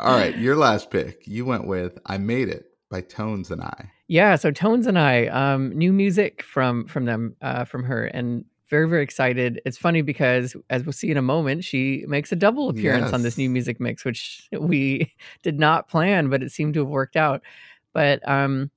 All 0.00 0.16
right, 0.16 0.36
your 0.36 0.56
last 0.56 0.90
pick. 0.90 1.26
You 1.26 1.44
went 1.44 1.66
with 1.66 1.98
"I 2.06 2.18
Made 2.18 2.48
It" 2.48 2.66
by 2.90 3.00
Tones 3.02 3.50
and 3.50 3.62
I. 3.62 3.90
yeah 4.08 4.34
so 4.36 4.50
tones 4.50 4.86
and 4.86 4.98
i 4.98 5.26
um 5.26 5.68
new 5.76 5.92
music 5.92 6.42
from 6.42 6.86
from 6.86 7.04
them 7.04 7.36
uh 7.42 7.64
from 7.66 7.84
her 7.84 8.06
and 8.06 8.46
very 8.70 8.88
very 8.88 9.02
excited 9.02 9.60
it's 9.66 9.76
funny 9.76 10.00
because 10.00 10.56
as 10.70 10.84
we'll 10.84 10.94
see 10.94 11.10
in 11.10 11.18
a 11.18 11.22
moment 11.22 11.62
she 11.64 12.04
makes 12.08 12.32
a 12.32 12.36
double 12.36 12.70
appearance 12.70 13.12
on 13.12 13.20
this 13.22 13.36
new 13.36 13.50
music 13.50 13.78
mix 13.78 14.06
which 14.06 14.48
we 14.58 15.12
did 15.42 15.58
not 15.60 15.86
plan 15.88 16.30
but 16.30 16.42
it 16.42 16.50
seemed 16.50 16.72
to 16.72 16.80
have 16.80 16.88
worked 16.88 17.16
out 17.16 17.42
but 17.98 18.26
um 18.28 18.70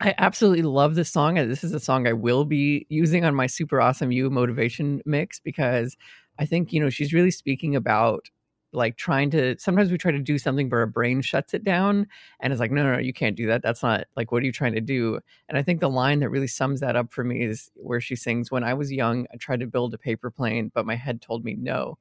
I 0.00 0.14
absolutely 0.18 0.62
love 0.62 0.94
this 0.96 1.10
song. 1.10 1.36
This 1.36 1.64
is 1.64 1.72
a 1.74 1.80
song 1.80 2.06
I 2.06 2.12
will 2.14 2.44
be 2.44 2.86
using 2.90 3.24
on 3.24 3.34
my 3.34 3.46
Super 3.46 3.80
Awesome 3.80 4.12
You 4.12 4.30
motivation 4.30 5.02
mix 5.06 5.40
because 5.40 5.96
I 6.38 6.46
think, 6.46 6.72
you 6.72 6.80
know, 6.80 6.90
she's 6.90 7.14
really 7.14 7.30
speaking 7.30 7.76
about 7.76 8.30
like 8.72 8.96
trying 8.96 9.30
to 9.30 9.56
sometimes 9.58 9.90
we 9.92 9.98
try 9.98 10.12
to 10.12 10.18
do 10.18 10.38
something 10.38 10.68
but 10.68 10.76
our 10.76 10.86
brain 10.86 11.22
shuts 11.22 11.54
it 11.54 11.64
down 11.64 12.06
and 12.40 12.52
it's 12.52 12.60
like, 12.60 12.72
no, 12.72 12.82
no, 12.82 12.94
no, 12.94 12.98
you 12.98 13.12
can't 13.14 13.36
do 13.36 13.46
that. 13.48 13.62
That's 13.62 13.82
not 13.82 14.06
like 14.16 14.32
what 14.32 14.42
are 14.42 14.46
you 14.46 14.52
trying 14.52 14.74
to 14.74 14.82
do? 14.82 15.20
And 15.48 15.58
I 15.58 15.62
think 15.62 15.80
the 15.80 15.90
line 15.90 16.20
that 16.20 16.30
really 16.30 16.48
sums 16.48 16.80
that 16.80 16.96
up 16.96 17.12
for 17.12 17.24
me 17.24 17.42
is 17.44 17.70
where 17.76 18.00
she 18.00 18.16
sings, 18.16 18.50
When 18.50 18.64
I 18.64 18.74
was 18.74 18.92
young, 18.92 19.26
I 19.32 19.38
tried 19.38 19.60
to 19.60 19.66
build 19.68 19.94
a 19.94 19.98
paper 19.98 20.30
plane, 20.30 20.72
but 20.74 20.86
my 20.86 20.96
head 20.96 21.22
told 21.22 21.44
me 21.44 21.56
no. 21.58 21.98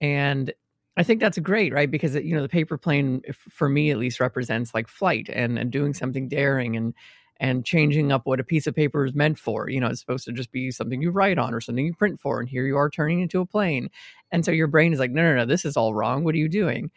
And 0.00 0.52
I 0.96 1.02
think 1.02 1.20
that's 1.20 1.38
great, 1.38 1.72
right? 1.72 1.90
Because 1.90 2.14
you 2.14 2.34
know 2.34 2.42
the 2.42 2.48
paper 2.48 2.78
plane, 2.78 3.22
for 3.50 3.68
me 3.68 3.90
at 3.90 3.98
least, 3.98 4.20
represents 4.20 4.74
like 4.74 4.88
flight 4.88 5.28
and 5.32 5.58
and 5.58 5.70
doing 5.70 5.92
something 5.94 6.28
daring 6.28 6.76
and 6.76 6.94
and 7.40 7.64
changing 7.64 8.12
up 8.12 8.26
what 8.26 8.38
a 8.38 8.44
piece 8.44 8.66
of 8.68 8.76
paper 8.76 9.04
is 9.04 9.14
meant 9.14 9.38
for. 9.38 9.68
You 9.68 9.80
know, 9.80 9.88
it's 9.88 10.00
supposed 10.00 10.24
to 10.26 10.32
just 10.32 10.52
be 10.52 10.70
something 10.70 11.02
you 11.02 11.10
write 11.10 11.36
on 11.38 11.52
or 11.52 11.60
something 11.60 11.84
you 11.84 11.94
print 11.94 12.20
for, 12.20 12.38
and 12.40 12.48
here 12.48 12.66
you 12.66 12.76
are 12.76 12.90
turning 12.90 13.20
into 13.20 13.40
a 13.40 13.46
plane. 13.46 13.88
And 14.30 14.44
so 14.44 14.52
your 14.52 14.68
brain 14.68 14.92
is 14.92 15.00
like, 15.00 15.10
no, 15.10 15.22
no, 15.22 15.34
no, 15.34 15.46
this 15.46 15.64
is 15.64 15.76
all 15.76 15.94
wrong. 15.94 16.22
What 16.24 16.34
are 16.34 16.38
you 16.38 16.48
doing? 16.48 16.90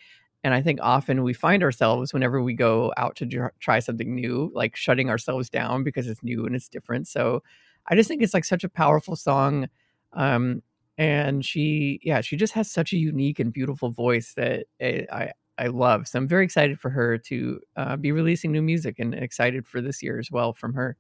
And 0.44 0.54
I 0.54 0.62
think 0.62 0.80
often 0.82 1.24
we 1.24 1.34
find 1.34 1.64
ourselves 1.64 2.14
whenever 2.14 2.42
we 2.42 2.54
go 2.54 2.94
out 2.98 3.16
to 3.18 3.50
try 3.60 3.80
something 3.80 4.14
new, 4.14 4.52
like 4.54 4.76
shutting 4.76 5.10
ourselves 5.10 5.50
down 5.50 5.84
because 5.84 6.08
it's 6.08 6.24
new 6.24 6.46
and 6.46 6.56
it's 6.56 6.70
different. 6.70 7.08
So 7.08 7.42
I 7.88 7.96
just 7.96 8.08
think 8.08 8.22
it's 8.22 8.34
like 8.34 8.46
such 8.46 8.64
a 8.64 8.70
powerful 8.70 9.16
song. 9.16 9.68
Um, 10.14 10.62
and 10.98 11.46
she 11.46 12.00
yeah 12.04 12.22
she 12.22 12.36
just 12.36 12.54
has 12.54 12.72
such 12.72 12.94
a 12.94 12.98
unique 12.98 13.40
and 13.40 13.54
beautiful 13.54 13.92
voice 13.92 14.34
that 14.36 14.66
I 14.82 15.06
I, 15.12 15.32
I 15.58 15.68
love. 15.68 16.08
So 16.08 16.20
I'm 16.20 16.28
very 16.28 16.46
excited 16.46 16.80
for 16.80 16.90
her 16.92 17.18
to 17.18 17.60
uh, 17.76 17.96
be 17.98 18.12
releasing 18.12 18.52
new 18.52 18.62
music 18.62 19.00
and 19.00 19.14
excited 19.14 19.66
for 19.66 19.82
this 19.82 20.04
year 20.04 20.20
as 20.20 20.30
well 20.32 20.54
from 20.54 20.74
her. 20.76 20.98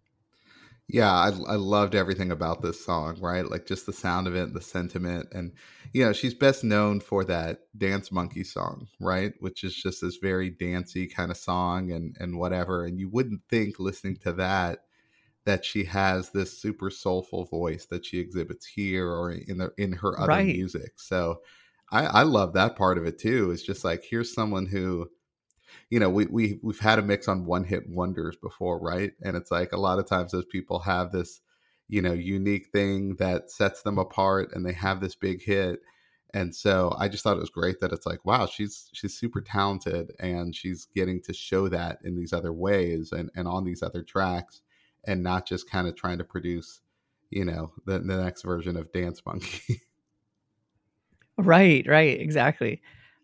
Yeah, 0.89 1.11
I, 1.11 1.27
I 1.27 1.55
loved 1.55 1.95
everything 1.95 2.31
about 2.31 2.61
this 2.61 2.83
song, 2.83 3.17
right? 3.19 3.45
Like 3.49 3.65
just 3.65 3.85
the 3.85 3.93
sound 3.93 4.25
of 4.25 4.35
it, 4.35 4.53
the 4.53 4.61
sentiment. 4.61 5.27
And, 5.33 5.51
you 5.91 6.05
know, 6.05 6.13
she's 6.13 6.33
best 6.33 6.63
known 6.63 7.01
for 7.01 7.25
that 7.25 7.59
Dance 7.77 8.09
Monkey 8.09 8.45
song, 8.45 8.87
right? 9.01 9.33
Which 9.39 9.65
is 9.65 9.75
just 9.75 10.01
this 10.01 10.15
very 10.15 10.49
dancey 10.49 11.05
kind 11.05 11.29
of 11.29 11.35
song 11.35 11.91
and, 11.91 12.15
and 12.21 12.39
whatever. 12.39 12.85
And 12.85 12.97
you 12.97 13.09
wouldn't 13.09 13.41
think 13.49 13.79
listening 13.79 14.15
to 14.23 14.31
that 14.33 14.79
that 15.47 15.65
she 15.65 15.85
has 15.85 16.31
this 16.31 16.61
super 16.61 16.91
soulful 16.91 17.45
voice 17.47 17.87
that 17.87 18.05
she 18.05 18.19
exhibits 18.19 18.67
here 18.67 19.09
or 19.09 19.33
in 19.33 19.59
the 19.59 19.71
in 19.79 19.93
her 19.93 20.19
other 20.21 20.41
Right. 20.41 20.49
music. 20.51 20.93
So 21.01 21.41
I, 21.91 22.05
I 22.07 22.23
love 22.23 22.53
that 22.55 22.77
part 22.77 22.99
of 22.99 23.07
it 23.07 23.19
too. 23.19 23.51
It's 23.51 23.63
just 23.63 23.85
like 23.85 24.05
here's 24.09 24.33
someone 24.35 24.67
who 24.67 25.09
you 25.89 25.99
know, 25.99 26.09
we 26.09 26.25
we 26.27 26.59
we've 26.63 26.79
had 26.79 26.99
a 26.99 27.03
mix 27.03 27.27
on 27.27 27.45
one 27.45 27.63
hit 27.63 27.89
wonders 27.89 28.35
before, 28.37 28.79
right? 28.79 29.13
And 29.23 29.35
it's 29.37 29.51
like 29.51 29.71
a 29.73 29.77
lot 29.79 29.99
of 29.99 30.07
times 30.07 30.31
those 30.31 30.45
people 30.45 30.79
have 30.79 31.11
this, 31.11 31.41
you 31.87 32.01
know, 32.01 32.13
unique 32.13 32.67
thing 32.71 33.15
that 33.17 33.51
sets 33.51 33.81
them 33.83 33.97
apart 33.97 34.49
and 34.53 34.65
they 34.65 34.73
have 34.73 35.01
this 35.01 35.15
big 35.15 35.41
hit. 35.43 35.79
And 36.33 36.53
so 36.53 36.93
I 36.97 37.07
just 37.07 37.23
thought 37.23 37.37
it 37.37 37.41
was 37.41 37.49
great 37.49 37.79
that 37.79 37.93
it's 37.93 38.05
like, 38.05 38.25
wow, 38.25 38.45
she's 38.47 38.89
she's 38.93 39.17
super 39.17 39.41
talented 39.41 40.11
and 40.19 40.55
she's 40.55 40.85
getting 40.85 41.21
to 41.23 41.33
show 41.33 41.67
that 41.69 41.99
in 42.03 42.15
these 42.15 42.33
other 42.33 42.53
ways 42.53 43.11
and, 43.11 43.29
and 43.35 43.47
on 43.47 43.63
these 43.63 43.81
other 43.81 44.03
tracks 44.03 44.61
and 45.07 45.23
not 45.23 45.47
just 45.47 45.69
kind 45.69 45.87
of 45.87 45.95
trying 45.95 46.17
to 46.19 46.23
produce, 46.23 46.81
you 47.29 47.45
know, 47.45 47.71
the, 47.85 47.99
the 47.99 48.17
next 48.23 48.43
version 48.43 48.77
of 48.77 48.91
Dance 48.91 49.21
Monkey. 49.25 49.81
Right, 51.37 51.85
right, 51.87 52.19
exactly. 52.19 52.81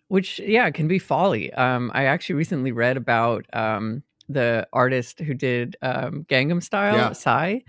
Which 0.07 0.39
yeah, 0.39 0.69
can 0.69 0.87
be 0.87 0.99
folly. 0.99 1.51
Um, 1.53 1.89
I 1.93 2.05
actually 2.05 2.35
recently 2.35 2.71
read 2.71 2.95
about 2.95 3.45
um, 3.53 4.03
the 4.29 4.67
artist 4.71 5.19
who 5.19 5.33
did 5.33 5.75
um, 5.81 6.25
Gangnam 6.29 6.61
Style, 6.61 6.95
Yeah. 6.95 7.11
Psy, 7.13 7.59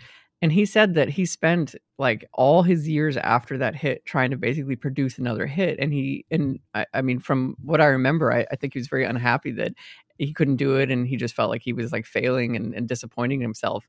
and 0.43 0.53
he 0.53 0.67
said 0.67 0.93
that 0.95 1.09
he 1.09 1.25
spent 1.25 1.75
like 1.99 2.29
all 2.35 2.63
his 2.63 2.87
years 2.87 3.17
after 3.17 3.57
that 3.57 3.75
hit 3.75 4.05
trying 4.05 4.31
to 4.31 4.37
basically 4.37 4.77
produce 4.77 5.17
another 5.17 5.47
hit. 5.47 5.79
And 5.79 5.91
he 5.91 6.27
and 6.31 6.59
I, 6.75 6.85
I 6.93 7.01
mean, 7.01 7.21
from 7.21 7.57
what 7.63 7.81
I 7.81 7.87
remember, 7.87 8.31
I, 8.31 8.45
I 8.51 8.57
think 8.57 8.75
he 8.75 8.79
was 8.79 8.89
very 8.89 9.05
unhappy 9.05 9.53
that 9.53 9.73
he 10.19 10.33
couldn't 10.33 10.57
do 10.57 10.77
it, 10.77 10.91
and 10.91 11.07
he 11.07 11.17
just 11.17 11.35
felt 11.35 11.51
like 11.51 11.63
he 11.63 11.73
was 11.73 11.93
like 11.93 12.07
failing 12.07 12.57
and, 12.57 12.75
and 12.75 12.89
disappointing 12.89 13.41
himself. 13.41 13.87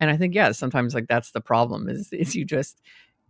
And 0.00 0.10
I 0.10 0.16
think 0.16 0.34
yeah, 0.34 0.52
sometimes 0.52 0.94
like 0.94 1.08
that's 1.08 1.32
the 1.32 1.40
problem 1.40 1.88
is 1.88 2.08
is 2.12 2.34
you 2.34 2.44
just 2.44 2.80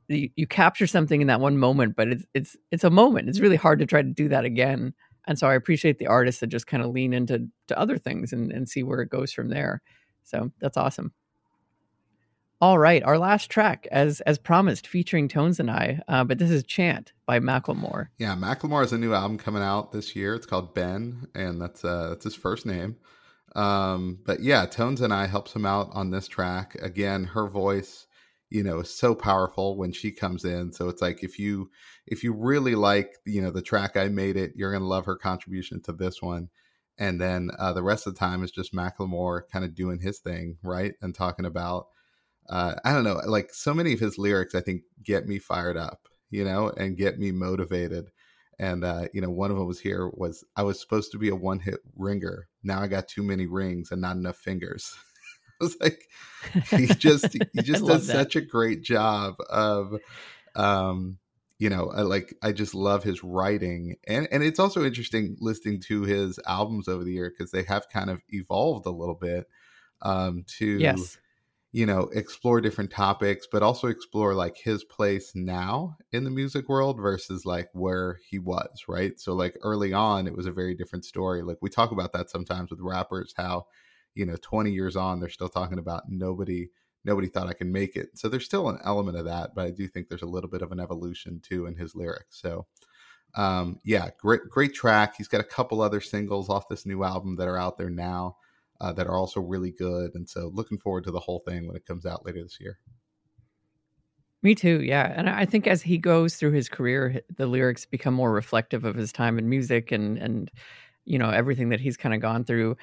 you, 0.08 0.30
you 0.36 0.46
capture 0.46 0.86
something 0.86 1.20
in 1.20 1.26
that 1.28 1.40
one 1.40 1.58
moment, 1.58 1.96
but 1.96 2.08
it's 2.08 2.24
it's 2.34 2.56
it's 2.70 2.84
a 2.84 2.90
moment. 2.90 3.28
It's 3.28 3.40
really 3.40 3.56
hard 3.56 3.78
to 3.80 3.86
try 3.86 4.02
to 4.02 4.08
do 4.08 4.28
that 4.28 4.44
again. 4.44 4.94
And 5.26 5.38
so 5.38 5.46
I 5.48 5.54
appreciate 5.54 5.98
the 5.98 6.06
artists 6.06 6.40
that 6.40 6.48
just 6.48 6.66
kind 6.66 6.82
of 6.82 6.90
lean 6.90 7.12
into 7.12 7.46
to 7.68 7.78
other 7.78 7.98
things 7.98 8.32
and, 8.32 8.50
and 8.50 8.68
see 8.68 8.82
where 8.82 9.00
it 9.00 9.10
goes 9.10 9.32
from 9.32 9.48
there. 9.48 9.82
So 10.24 10.50
that's 10.60 10.76
awesome. 10.76 11.12
All 12.62 12.78
right, 12.78 13.02
our 13.02 13.18
last 13.18 13.48
track, 13.48 13.88
as 13.90 14.20
as 14.22 14.36
promised, 14.36 14.86
featuring 14.86 15.28
Tones 15.28 15.58
and 15.60 15.70
I, 15.70 16.02
uh, 16.08 16.24
but 16.24 16.36
this 16.36 16.50
is 16.50 16.62
"Chant" 16.62 17.14
by 17.24 17.40
Macklemore. 17.40 18.08
Yeah, 18.18 18.36
Macklemore 18.36 18.82
has 18.82 18.92
a 18.92 18.98
new 18.98 19.14
album 19.14 19.38
coming 19.38 19.62
out 19.62 19.92
this 19.92 20.14
year. 20.14 20.34
It's 20.34 20.44
called 20.44 20.74
Ben, 20.74 21.26
and 21.34 21.58
that's 21.58 21.82
uh 21.82 22.10
that's 22.10 22.24
his 22.24 22.34
first 22.34 22.66
name. 22.66 22.96
Um, 23.56 24.18
but 24.26 24.40
yeah, 24.40 24.66
Tones 24.66 25.00
and 25.00 25.10
I 25.10 25.26
helps 25.26 25.56
him 25.56 25.64
out 25.64 25.88
on 25.92 26.10
this 26.10 26.28
track. 26.28 26.76
Again, 26.82 27.24
her 27.24 27.48
voice, 27.48 28.06
you 28.50 28.62
know, 28.62 28.80
is 28.80 28.90
so 28.90 29.14
powerful 29.14 29.78
when 29.78 29.92
she 29.92 30.12
comes 30.12 30.44
in. 30.44 30.70
So 30.74 30.90
it's 30.90 31.00
like 31.00 31.22
if 31.24 31.38
you 31.38 31.70
if 32.06 32.22
you 32.22 32.34
really 32.34 32.74
like, 32.74 33.14
you 33.24 33.40
know, 33.40 33.50
the 33.50 33.62
track 33.62 33.96
I 33.96 34.08
made 34.08 34.36
it, 34.36 34.52
you're 34.54 34.72
gonna 34.72 34.84
love 34.84 35.06
her 35.06 35.16
contribution 35.16 35.80
to 35.84 35.94
this 35.94 36.20
one. 36.20 36.50
And 36.98 37.18
then 37.18 37.52
uh, 37.58 37.72
the 37.72 37.82
rest 37.82 38.06
of 38.06 38.12
the 38.12 38.20
time 38.20 38.44
is 38.44 38.50
just 38.50 38.74
Macklemore 38.74 39.44
kind 39.50 39.64
of 39.64 39.74
doing 39.74 40.00
his 40.00 40.18
thing, 40.18 40.58
right? 40.62 40.92
And 41.00 41.14
talking 41.14 41.46
about 41.46 41.86
uh, 42.50 42.74
I 42.84 42.92
don't 42.92 43.04
know, 43.04 43.20
like 43.26 43.54
so 43.54 43.72
many 43.72 43.94
of 43.94 44.00
his 44.00 44.18
lyrics, 44.18 44.54
I 44.54 44.60
think 44.60 44.82
get 45.02 45.26
me 45.26 45.38
fired 45.38 45.78
up. 45.78 46.08
you 46.30 46.44
know, 46.44 46.68
and 46.76 46.96
get 46.96 47.18
me 47.18 47.32
motivated. 47.32 48.10
And 48.58 48.84
uh, 48.84 49.06
you 49.14 49.20
know, 49.20 49.30
one 49.30 49.50
of 49.50 49.56
them 49.56 49.66
was 49.66 49.80
here 49.80 50.08
was 50.12 50.44
I 50.56 50.62
was 50.62 50.80
supposed 50.80 51.12
to 51.12 51.18
be 51.18 51.28
a 51.30 51.34
one 51.34 51.60
hit 51.60 51.80
ringer. 51.96 52.46
Now 52.62 52.82
I 52.82 52.86
got 52.88 53.08
too 53.08 53.22
many 53.22 53.46
rings 53.46 53.90
and 53.90 54.00
not 54.00 54.16
enough 54.16 54.36
fingers. 54.36 54.94
I 55.60 55.64
was 55.64 55.76
like, 55.80 56.08
he 56.70 56.86
just 56.86 57.32
he 57.52 57.62
just 57.62 57.86
does 57.86 58.06
that. 58.06 58.12
such 58.12 58.36
a 58.36 58.40
great 58.40 58.82
job 58.82 59.36
of 59.48 59.94
um 60.54 61.18
you 61.58 61.68
know 61.70 61.90
I 61.90 62.02
like 62.02 62.34
i 62.42 62.52
just 62.52 62.74
love 62.74 63.04
his 63.04 63.22
writing 63.22 63.96
and 64.08 64.26
and 64.32 64.42
it's 64.42 64.58
also 64.58 64.84
interesting 64.84 65.36
listening 65.40 65.80
to 65.88 66.02
his 66.02 66.40
albums 66.46 66.88
over 66.88 67.04
the 67.04 67.12
year 67.12 67.30
because 67.30 67.52
they 67.52 67.62
have 67.64 67.88
kind 67.90 68.10
of 68.10 68.22
evolved 68.30 68.86
a 68.86 68.90
little 68.90 69.14
bit 69.14 69.46
um 70.02 70.44
to 70.58 70.78
yes 70.78 71.18
you 71.72 71.86
know 71.86 72.10
explore 72.14 72.60
different 72.60 72.90
topics 72.90 73.46
but 73.50 73.62
also 73.62 73.86
explore 73.86 74.34
like 74.34 74.56
his 74.56 74.82
place 74.84 75.32
now 75.34 75.96
in 76.12 76.24
the 76.24 76.30
music 76.30 76.68
world 76.68 76.98
versus 77.00 77.46
like 77.46 77.68
where 77.72 78.18
he 78.28 78.38
was 78.38 78.84
right 78.88 79.20
so 79.20 79.32
like 79.32 79.56
early 79.62 79.92
on 79.92 80.26
it 80.26 80.36
was 80.36 80.46
a 80.46 80.52
very 80.52 80.74
different 80.74 81.04
story 81.04 81.42
like 81.42 81.58
we 81.60 81.70
talk 81.70 81.92
about 81.92 82.12
that 82.12 82.28
sometimes 82.28 82.70
with 82.70 82.80
rappers 82.80 83.32
how 83.36 83.64
you 84.14 84.26
know 84.26 84.36
20 84.42 84.70
years 84.70 84.96
on 84.96 85.20
they're 85.20 85.28
still 85.28 85.48
talking 85.48 85.78
about 85.78 86.08
nobody 86.08 86.68
nobody 87.04 87.28
thought 87.28 87.48
I 87.48 87.54
could 87.54 87.66
make 87.66 87.96
it. 87.96 88.10
So 88.18 88.28
there's 88.28 88.44
still 88.44 88.68
an 88.68 88.78
element 88.84 89.16
of 89.16 89.24
that, 89.24 89.54
but 89.54 89.66
I 89.66 89.70
do 89.70 89.88
think 89.88 90.08
there's 90.08 90.22
a 90.22 90.26
little 90.26 90.50
bit 90.50 90.62
of 90.62 90.72
an 90.72 90.80
evolution 90.80 91.40
too 91.40 91.66
in 91.66 91.74
his 91.74 91.94
lyrics. 91.94 92.40
So 92.40 92.66
um, 93.36 93.78
yeah, 93.84 94.10
great 94.18 94.42
great 94.48 94.74
track. 94.74 95.14
He's 95.16 95.28
got 95.28 95.40
a 95.40 95.44
couple 95.44 95.80
other 95.80 96.00
singles 96.00 96.48
off 96.48 96.68
this 96.68 96.84
new 96.84 97.04
album 97.04 97.36
that 97.36 97.48
are 97.48 97.56
out 97.56 97.78
there 97.78 97.90
now 97.90 98.36
uh, 98.80 98.92
that 98.92 99.06
are 99.06 99.16
also 99.16 99.40
really 99.40 99.70
good, 99.72 100.12
and 100.14 100.28
so 100.28 100.50
looking 100.54 100.78
forward 100.78 101.04
to 101.04 101.10
the 101.10 101.20
whole 101.20 101.42
thing 101.46 101.66
when 101.66 101.76
it 101.76 101.86
comes 101.86 102.06
out 102.06 102.24
later 102.26 102.42
this 102.42 102.58
year. 102.60 102.78
Me 104.42 104.54
too, 104.54 104.80
yeah. 104.82 105.12
And 105.14 105.28
I 105.28 105.44
think 105.44 105.66
as 105.66 105.82
he 105.82 105.98
goes 105.98 106.36
through 106.36 106.52
his 106.52 106.68
career, 106.68 107.20
the 107.36 107.46
lyrics 107.46 107.84
become 107.84 108.14
more 108.14 108.32
reflective 108.32 108.84
of 108.84 108.94
his 108.96 109.12
time 109.12 109.38
in 109.38 109.48
music 109.50 109.92
and 109.92 110.16
and 110.18 110.50
you 111.04 111.18
know 111.18 111.30
everything 111.30 111.68
that 111.70 111.80
he's 111.80 111.96
kind 111.96 112.14
of 112.14 112.20
gone 112.22 112.44
through. 112.44 112.76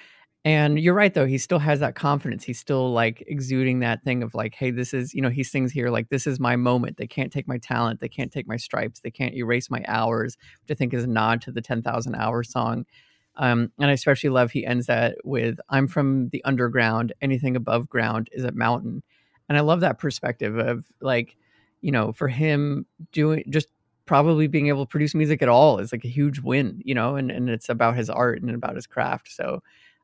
And 0.46 0.80
you're 0.80 0.94
right 0.94 1.14
though, 1.14 1.26
he 1.26 1.38
still 1.40 1.60
has 1.60 1.80
that 1.82 1.96
confidence. 1.96 2.44
He's 2.44 2.60
still 2.60 2.94
like 2.94 3.24
exuding 3.28 3.80
that 3.80 4.04
thing 4.04 4.24
of 4.24 4.34
like, 4.36 4.56
hey, 4.56 4.72
this 4.72 4.94
is, 4.94 5.14
you 5.14 5.22
know, 5.22 5.30
he 5.30 5.44
sings 5.44 5.72
here 5.74 5.90
like 5.90 6.10
this 6.10 6.28
is 6.28 6.40
my 6.40 6.56
moment. 6.56 6.98
They 6.98 7.08
can't 7.08 7.34
take 7.34 7.48
my 7.48 7.58
talent, 7.58 8.00
they 8.00 8.10
can't 8.10 8.32
take 8.32 8.48
my 8.48 8.58
stripes, 8.58 9.02
they 9.02 9.12
can't 9.12 9.36
erase 9.36 9.70
my 9.70 9.84
hours, 9.88 10.38
which 10.62 10.76
I 10.76 10.78
think 10.78 10.94
is 10.94 11.04
a 11.04 11.08
nod 11.08 11.42
to 11.44 11.52
the 11.52 11.62
10,000 11.62 12.16
hour 12.16 12.44
song. 12.44 12.86
Um, 13.38 13.72
and 13.80 13.90
I 13.90 13.94
especially 13.94 14.32
love 14.32 14.52
he 14.52 14.66
ends 14.66 14.88
that 14.88 15.18
with 15.24 15.60
I'm 15.70 15.88
from 15.88 16.30
the 16.30 16.44
underground, 16.44 17.14
anything 17.22 17.56
above 17.56 17.88
ground 17.88 18.30
is 18.32 18.44
a 18.44 18.52
mountain. 18.52 19.04
And 19.48 19.58
I 19.58 19.62
love 19.62 19.82
that 19.82 20.00
perspective 20.00 20.58
of 20.58 20.84
like, 21.00 21.38
you 21.82 21.92
know, 21.92 22.12
for 22.12 22.28
him 22.28 22.86
doing 23.12 23.44
just 23.50 23.68
probably 24.06 24.48
being 24.48 24.68
able 24.68 24.86
to 24.86 24.90
produce 24.90 25.14
music 25.14 25.42
at 25.42 25.50
all 25.50 25.78
is 25.78 25.92
like 25.92 26.04
a 26.04 26.10
huge 26.10 26.40
win, 26.40 26.82
you 26.84 26.96
know, 26.96 27.16
and, 27.16 27.30
and 27.30 27.50
it's 27.50 27.70
about 27.70 27.96
his 27.96 28.10
art 28.10 28.42
and 28.42 28.50
about 28.52 28.76
his 28.76 28.88
craft. 28.88 29.32
So 29.32 29.62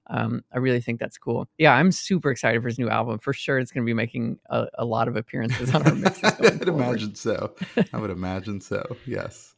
um, 0.07 0.43
I 0.53 0.59
really 0.59 0.81
think 0.81 0.99
that's 0.99 1.17
cool. 1.17 1.47
Yeah, 1.57 1.73
I'm 1.73 1.91
super 1.91 2.29
excited 2.29 2.61
for 2.61 2.67
his 2.67 2.77
new 2.77 2.89
album. 2.89 3.19
For 3.19 3.33
sure, 3.33 3.57
it's 3.57 3.71
going 3.71 3.85
to 3.85 3.89
be 3.89 3.93
making 3.93 4.37
a, 4.49 4.67
a, 4.75 4.85
lot 4.85 5.07
of 5.07 5.15
appearances 5.15 5.73
on 5.73 5.83
our 5.83 5.95
mixes. 5.95 6.23
I 6.39 6.41
would 6.41 6.67
imagine 6.67 7.15
so. 7.15 7.55
I 7.93 7.97
would 7.97 8.09
imagine 8.11 8.59
so. 8.59 8.97
Yes. 9.05 9.55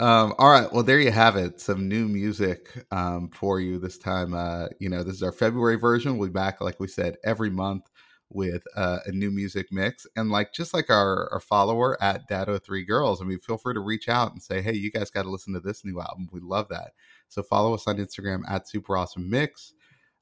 Um, 0.00 0.34
all 0.38 0.48
right. 0.48 0.72
Well, 0.72 0.82
there 0.82 0.98
you 0.98 1.10
have 1.10 1.36
it. 1.36 1.60
Some 1.60 1.86
new 1.86 2.08
music 2.08 2.86
um, 2.90 3.28
for 3.28 3.60
you 3.60 3.78
this 3.78 3.98
time. 3.98 4.32
Uh, 4.32 4.68
you 4.78 4.88
know, 4.88 5.02
this 5.02 5.14
is 5.14 5.22
our 5.22 5.30
February 5.30 5.76
version. 5.76 6.16
We'll 6.16 6.30
be 6.30 6.32
back, 6.32 6.62
like 6.62 6.80
we 6.80 6.88
said, 6.88 7.18
every 7.22 7.50
month 7.50 7.90
with 8.30 8.62
uh, 8.76 9.00
a 9.04 9.12
new 9.12 9.30
music 9.30 9.70
mix. 9.70 10.06
And 10.16 10.30
like 10.30 10.54
just 10.54 10.72
like 10.72 10.88
our, 10.88 11.30
our 11.30 11.40
follower 11.40 12.02
at 12.02 12.26
Dado3 12.30 12.86
Girls, 12.86 13.20
I 13.20 13.26
mean, 13.26 13.38
feel 13.40 13.58
free 13.58 13.74
to 13.74 13.80
reach 13.80 14.08
out 14.08 14.32
and 14.32 14.42
say, 14.42 14.62
hey, 14.62 14.72
you 14.72 14.90
guys 14.90 15.10
got 15.10 15.24
to 15.24 15.30
listen 15.30 15.52
to 15.52 15.60
this 15.60 15.84
new 15.84 16.00
album. 16.00 16.30
We 16.32 16.40
love 16.40 16.68
that. 16.70 16.92
So 17.28 17.42
follow 17.42 17.74
us 17.74 17.86
on 17.86 17.98
Instagram 17.98 18.40
at 18.48 18.68
Super 18.68 18.96
Awesome 18.96 19.28
Mix. 19.28 19.74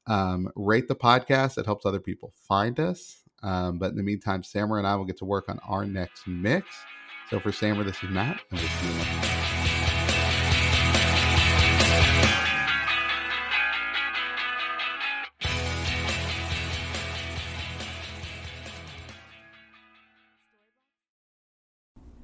Um, 0.08 0.50
rate 0.56 0.88
the 0.88 0.96
podcast. 0.96 1.56
It 1.56 1.66
helps 1.66 1.86
other 1.86 2.00
people 2.00 2.32
find 2.34 2.80
us. 2.80 3.22
Um, 3.44 3.78
but 3.78 3.92
in 3.92 3.96
the 3.96 4.02
meantime, 4.02 4.42
Samer 4.42 4.78
and 4.78 4.88
I 4.88 4.96
will 4.96 5.04
get 5.04 5.18
to 5.18 5.24
work 5.24 5.48
on 5.48 5.60
our 5.68 5.84
next 5.84 6.26
mix. 6.26 6.66
So 7.30 7.38
for 7.38 7.52
Samer, 7.52 7.84
this 7.84 8.02
is 8.02 8.10
Matt, 8.10 8.40
and 8.50 8.58
we'll 8.58 8.68
see 8.68 8.88
you 8.88 8.94
next 8.94 9.08
time. 9.10 9.57